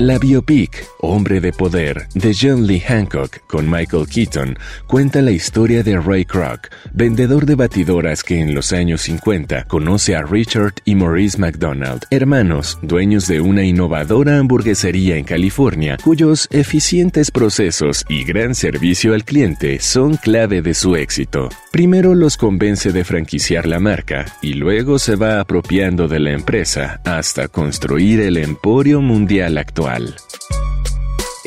La 0.00 0.18
biopic 0.18 0.86
Hombre 1.00 1.42
de 1.42 1.52
Poder 1.52 2.08
de 2.14 2.34
John 2.34 2.66
Lee 2.66 2.80
Hancock 2.80 3.46
con 3.46 3.70
Michael 3.70 4.06
Keaton 4.08 4.58
cuenta 4.86 5.20
la 5.20 5.30
historia 5.30 5.82
de 5.82 6.00
Ray 6.00 6.24
Kroc, 6.24 6.70
vendedor 6.94 7.44
de 7.44 7.54
batidoras 7.54 8.22
que 8.22 8.40
en 8.40 8.54
los 8.54 8.72
años 8.72 9.02
50 9.02 9.64
conoce 9.64 10.16
a 10.16 10.22
Richard 10.22 10.72
y 10.86 10.94
Maurice 10.94 11.36
McDonald, 11.36 12.06
hermanos 12.08 12.78
dueños 12.80 13.28
de 13.28 13.42
una 13.42 13.62
innovadora 13.62 14.38
hamburguesería 14.38 15.16
en 15.16 15.24
California, 15.24 15.98
cuyos 16.02 16.48
eficientes 16.50 17.30
procesos 17.30 18.06
y 18.08 18.24
gran 18.24 18.54
servicio 18.54 19.12
al 19.12 19.24
cliente 19.26 19.80
son 19.80 20.16
clave 20.16 20.62
de 20.62 20.72
su 20.72 20.96
éxito. 20.96 21.50
Primero 21.70 22.16
los 22.16 22.36
convence 22.36 22.90
de 22.90 23.04
franquiciar 23.04 23.64
la 23.64 23.78
marca 23.78 24.26
y 24.42 24.54
luego 24.54 24.98
se 24.98 25.14
va 25.14 25.38
apropiando 25.38 26.08
de 26.08 26.18
la 26.18 26.32
empresa 26.32 27.00
hasta 27.04 27.46
construir 27.46 28.20
el 28.20 28.38
emporio 28.38 29.00
mundial 29.00 29.56
actual. 29.56 30.16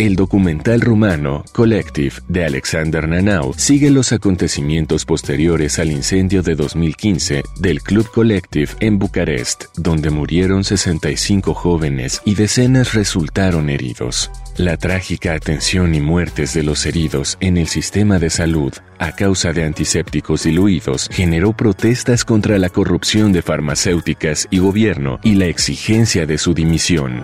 El 0.04 0.18
documental 0.18 0.82
rumano 0.82 1.46
Collective 1.54 2.16
de 2.28 2.44
Alexander 2.44 3.08
Nanau 3.08 3.54
sigue 3.56 3.90
los 3.90 4.12
acontecimientos 4.12 5.06
posteriores 5.06 5.80
al 5.80 5.92
incendio 5.92 6.44
de 6.44 6.56
2015 6.56 7.42
del 7.62 7.82
Club 7.82 8.12
Collective 8.12 8.70
en 8.82 9.00
Bucarest, 9.00 9.68
donde 9.78 10.10
murieron 10.10 10.66
65 10.66 11.54
jóvenes 11.54 12.22
y 12.26 12.36
decenas 12.36 12.94
resultaron 12.94 13.70
heridos. 13.70 14.30
La 14.58 14.76
trágica 14.76 15.36
atención 15.36 15.96
y 15.96 16.02
muertes 16.02 16.54
de 16.54 16.64
los 16.64 16.86
heridos 16.86 17.38
en 17.40 17.56
el 17.56 17.68
sistema 17.68 18.20
de 18.20 18.30
salud 18.30 18.74
a 19.00 19.16
causa 19.16 19.54
de 19.54 19.64
antisépticos 19.64 20.44
diluidos 20.44 21.08
generó 21.14 21.56
protestas 21.56 22.26
contra 22.26 22.58
la 22.58 22.68
corrupción 22.68 23.32
de 23.32 23.42
farmacéuticas 23.42 24.50
y 24.52 24.58
gobierno 24.58 25.22
y 25.24 25.36
la 25.36 25.46
exigencia 25.46 26.26
de 26.26 26.38
su 26.38 26.54
dimisión. 26.54 27.24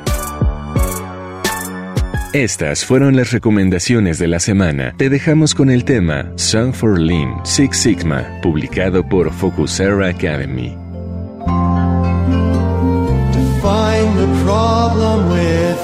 Estas 2.34 2.86
fueron 2.86 3.16
las 3.16 3.32
recomendaciones 3.32 4.20
de 4.20 4.28
la 4.28 4.40
semana. 4.40 4.94
Te 4.98 5.10
dejamos 5.10 5.56
con 5.56 5.72
el 5.72 5.84
tema 5.84 6.32
Song 6.36 6.74
for 6.74 7.00
Lean 7.00 7.44
Six 7.44 7.76
Sigma, 7.76 8.24
publicado 8.44 9.04
por 9.04 9.32
Focusera 9.32 10.10
Academy. 10.10 10.78
Define 13.34 14.16
the 14.16 14.28
problem 14.46 15.32
within 15.32 15.80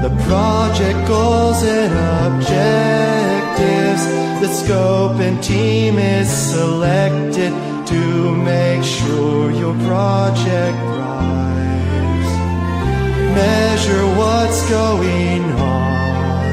the 0.00 0.08
project 0.26 1.06
goals 1.06 1.62
and 1.62 1.92
objectives. 2.32 4.06
The 4.40 4.48
scope 4.48 5.20
and 5.20 5.38
team 5.42 5.98
is 5.98 6.30
selected 6.30 7.52
to 7.88 8.34
make 8.34 8.82
sure 8.82 9.50
your 9.52 9.74
project 9.84 10.78
measure 13.36 14.06
what's 14.20 14.60
going 14.70 15.44
on. 15.52 16.46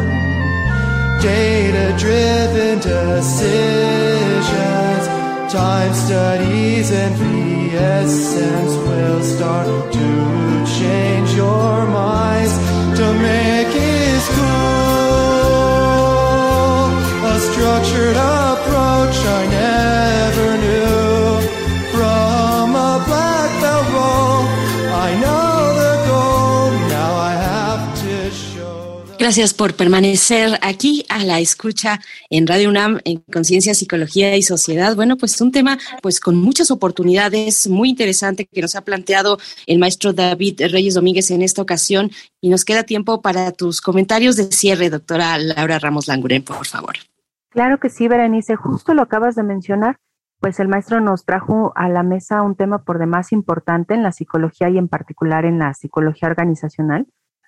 Data 1.21 1.85
driven 1.97 2.79
decisions, 2.79 4.23
time 5.51 5.93
studies, 5.93 6.91
and 6.91 7.13
the 7.15 7.77
essence 7.77 8.73
will 8.87 9.23
start 9.23 9.67
to 9.93 10.09
change 10.77 11.29
your 11.43 11.85
minds 11.87 12.53
to 12.99 13.05
make 13.29 13.73
it 13.73 14.23
cool. 14.35 15.23
A 17.31 17.33
structured 17.47 18.17
Gracias 29.23 29.53
por 29.53 29.73
permanecer 29.73 30.59
aquí 30.61 31.05
a 31.07 31.23
la 31.23 31.39
escucha 31.39 32.01
en 32.29 32.45
Radio 32.45 32.67
UNAM 32.67 32.99
en 33.05 33.23
Conciencia, 33.31 33.73
Psicología 33.73 34.35
y 34.35 34.41
Sociedad. 34.41 34.97
Bueno, 34.97 35.15
pues 35.15 35.39
un 35.39 35.53
tema 35.53 35.77
pues 36.01 36.19
con 36.19 36.35
muchas 36.35 36.71
oportunidades, 36.71 37.69
muy 37.69 37.91
interesante 37.91 38.45
que 38.45 38.61
nos 38.61 38.75
ha 38.75 38.81
planteado 38.81 39.37
el 39.65 39.79
maestro 39.79 40.11
David 40.11 40.63
Reyes 40.69 40.95
Domínguez 40.95 41.31
en 41.31 41.41
esta 41.41 41.61
ocasión 41.61 42.11
y 42.41 42.49
nos 42.49 42.65
queda 42.65 42.83
tiempo 42.83 43.21
para 43.21 43.53
tus 43.53 43.79
comentarios 43.79 44.35
de 44.35 44.51
cierre, 44.51 44.89
doctora 44.89 45.37
Laura 45.37 45.79
Ramos 45.79 46.09
Languren, 46.09 46.43
por 46.43 46.67
favor. 46.67 46.95
Claro 47.49 47.79
que 47.79 47.89
sí, 47.89 48.09
Berenice, 48.09 48.57
justo 48.57 48.93
lo 48.93 49.03
acabas 49.03 49.35
de 49.35 49.43
mencionar, 49.43 49.95
pues 50.41 50.59
el 50.59 50.67
maestro 50.67 50.99
nos 50.99 51.23
trajo 51.23 51.71
a 51.77 51.87
la 51.87 52.03
mesa 52.03 52.41
un 52.41 52.57
tema 52.57 52.83
por 52.83 52.99
demás 52.99 53.31
importante 53.31 53.93
en 53.93 54.03
la 54.03 54.11
psicología 54.11 54.69
y 54.69 54.77
en 54.77 54.89
particular 54.89 55.45
en 55.45 55.59
la 55.59 55.73
psicología 55.73 56.27
organizacional 56.27 57.07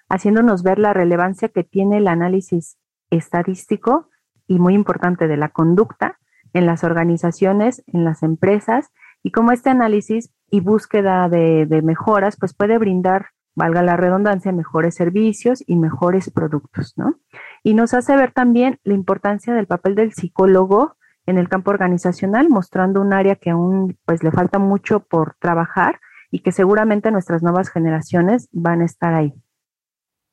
haciéndonos 0.09 0.63
ver 0.63 0.79
la 0.79 0.93
relevancia 0.93 1.49
que 1.49 1.63
tiene 1.63 1.97
el 1.97 2.07
análisis 2.07 2.77
estadístico 3.09 4.09
y 4.47 4.59
muy 4.59 4.73
importante 4.73 5.27
de 5.27 5.37
la 5.37 5.49
conducta 5.49 6.19
en 6.53 6.65
las 6.65 6.83
organizaciones, 6.83 7.83
en 7.87 8.05
las 8.05 8.23
empresas, 8.23 8.91
y 9.23 9.31
cómo 9.31 9.51
este 9.51 9.69
análisis 9.69 10.31
y 10.49 10.61
búsqueda 10.61 11.27
de, 11.29 11.81
mejoras, 11.83 12.37
pues 12.37 12.53
puede 12.53 12.77
brindar, 12.77 13.27
valga 13.55 13.81
la 13.81 13.97
redundancia, 13.97 14.51
mejores 14.51 14.95
servicios 14.95 15.63
y 15.65 15.75
mejores 15.75 16.29
productos, 16.29 16.93
¿no? 16.95 17.15
Y 17.63 17.73
nos 17.73 17.93
hace 17.93 18.15
ver 18.15 18.31
también 18.31 18.79
la 18.83 18.93
importancia 18.93 19.53
del 19.53 19.65
papel 19.65 19.95
del 19.95 20.13
psicólogo 20.13 20.95
en 21.25 21.37
el 21.37 21.49
campo 21.49 21.71
organizacional, 21.71 22.49
mostrando 22.49 23.01
un 23.01 23.13
área 23.13 23.35
que 23.35 23.49
aún 23.49 23.97
pues 24.05 24.23
le 24.23 24.31
falta 24.31 24.59
mucho 24.59 24.99
por 24.99 25.35
trabajar 25.39 25.99
y 26.29 26.39
que 26.39 26.51
seguramente 26.51 27.11
nuestras 27.11 27.41
nuevas 27.41 27.69
generaciones 27.69 28.47
van 28.51 28.81
a 28.81 28.85
estar 28.85 29.13
ahí. 29.13 29.33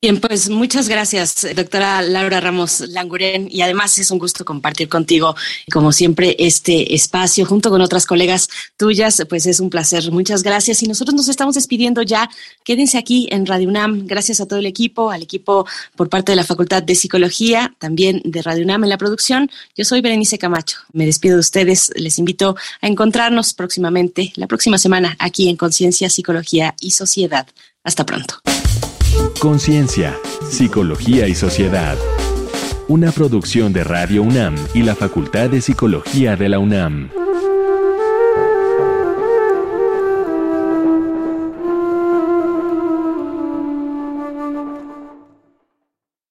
Bien, 0.03 0.19
pues 0.19 0.49
muchas 0.49 0.89
gracias, 0.89 1.47
doctora 1.55 2.01
Laura 2.01 2.41
Ramos 2.41 2.81
Languren, 2.89 3.47
y 3.49 3.61
además 3.61 3.97
es 3.99 4.11
un 4.11 4.19
gusto 4.19 4.43
compartir 4.43 4.89
contigo, 4.89 5.33
como 5.71 5.93
siempre, 5.93 6.35
este 6.39 6.93
espacio 6.93 7.45
junto 7.45 7.69
con 7.69 7.79
otras 7.79 8.05
colegas 8.05 8.49
tuyas, 8.75 9.23
pues 9.29 9.45
es 9.45 9.61
un 9.61 9.69
placer. 9.69 10.11
Muchas 10.11 10.43
gracias 10.43 10.83
y 10.83 10.87
nosotros 10.87 11.15
nos 11.15 11.29
estamos 11.29 11.55
despidiendo 11.55 12.01
ya. 12.01 12.29
Quédense 12.65 12.97
aquí 12.97 13.29
en 13.31 13.45
Radio 13.45 13.69
UNAM. 13.69 14.05
Gracias 14.05 14.41
a 14.41 14.45
todo 14.45 14.59
el 14.59 14.65
equipo, 14.65 15.09
al 15.09 15.21
equipo 15.21 15.65
por 15.95 16.09
parte 16.09 16.33
de 16.33 16.35
la 16.35 16.43
Facultad 16.43 16.83
de 16.83 16.95
Psicología, 16.95 17.73
también 17.79 18.21
de 18.25 18.41
Radio 18.41 18.65
UNAM 18.65 18.83
en 18.83 18.89
la 18.89 18.97
producción. 18.97 19.49
Yo 19.73 19.85
soy 19.85 20.01
Berenice 20.01 20.37
Camacho. 20.37 20.79
Me 20.91 21.05
despido 21.05 21.35
de 21.35 21.39
ustedes. 21.39 21.93
Les 21.95 22.19
invito 22.19 22.57
a 22.81 22.87
encontrarnos 22.87 23.53
próximamente, 23.53 24.33
la 24.35 24.47
próxima 24.47 24.77
semana, 24.77 25.15
aquí 25.17 25.47
en 25.47 25.55
Conciencia, 25.55 26.09
Psicología 26.09 26.75
y 26.81 26.91
Sociedad. 26.91 27.47
Hasta 27.85 28.05
pronto. 28.05 28.41
Conciencia, 29.39 30.17
Psicología 30.49 31.27
y 31.27 31.35
Sociedad. 31.35 31.97
Una 32.87 33.11
producción 33.11 33.73
de 33.73 33.83
Radio 33.83 34.23
UNAM 34.23 34.55
y 34.73 34.83
la 34.83 34.95
Facultad 34.95 35.49
de 35.49 35.61
Psicología 35.61 36.35
de 36.35 36.49
la 36.49 36.59
UNAM. 36.59 37.22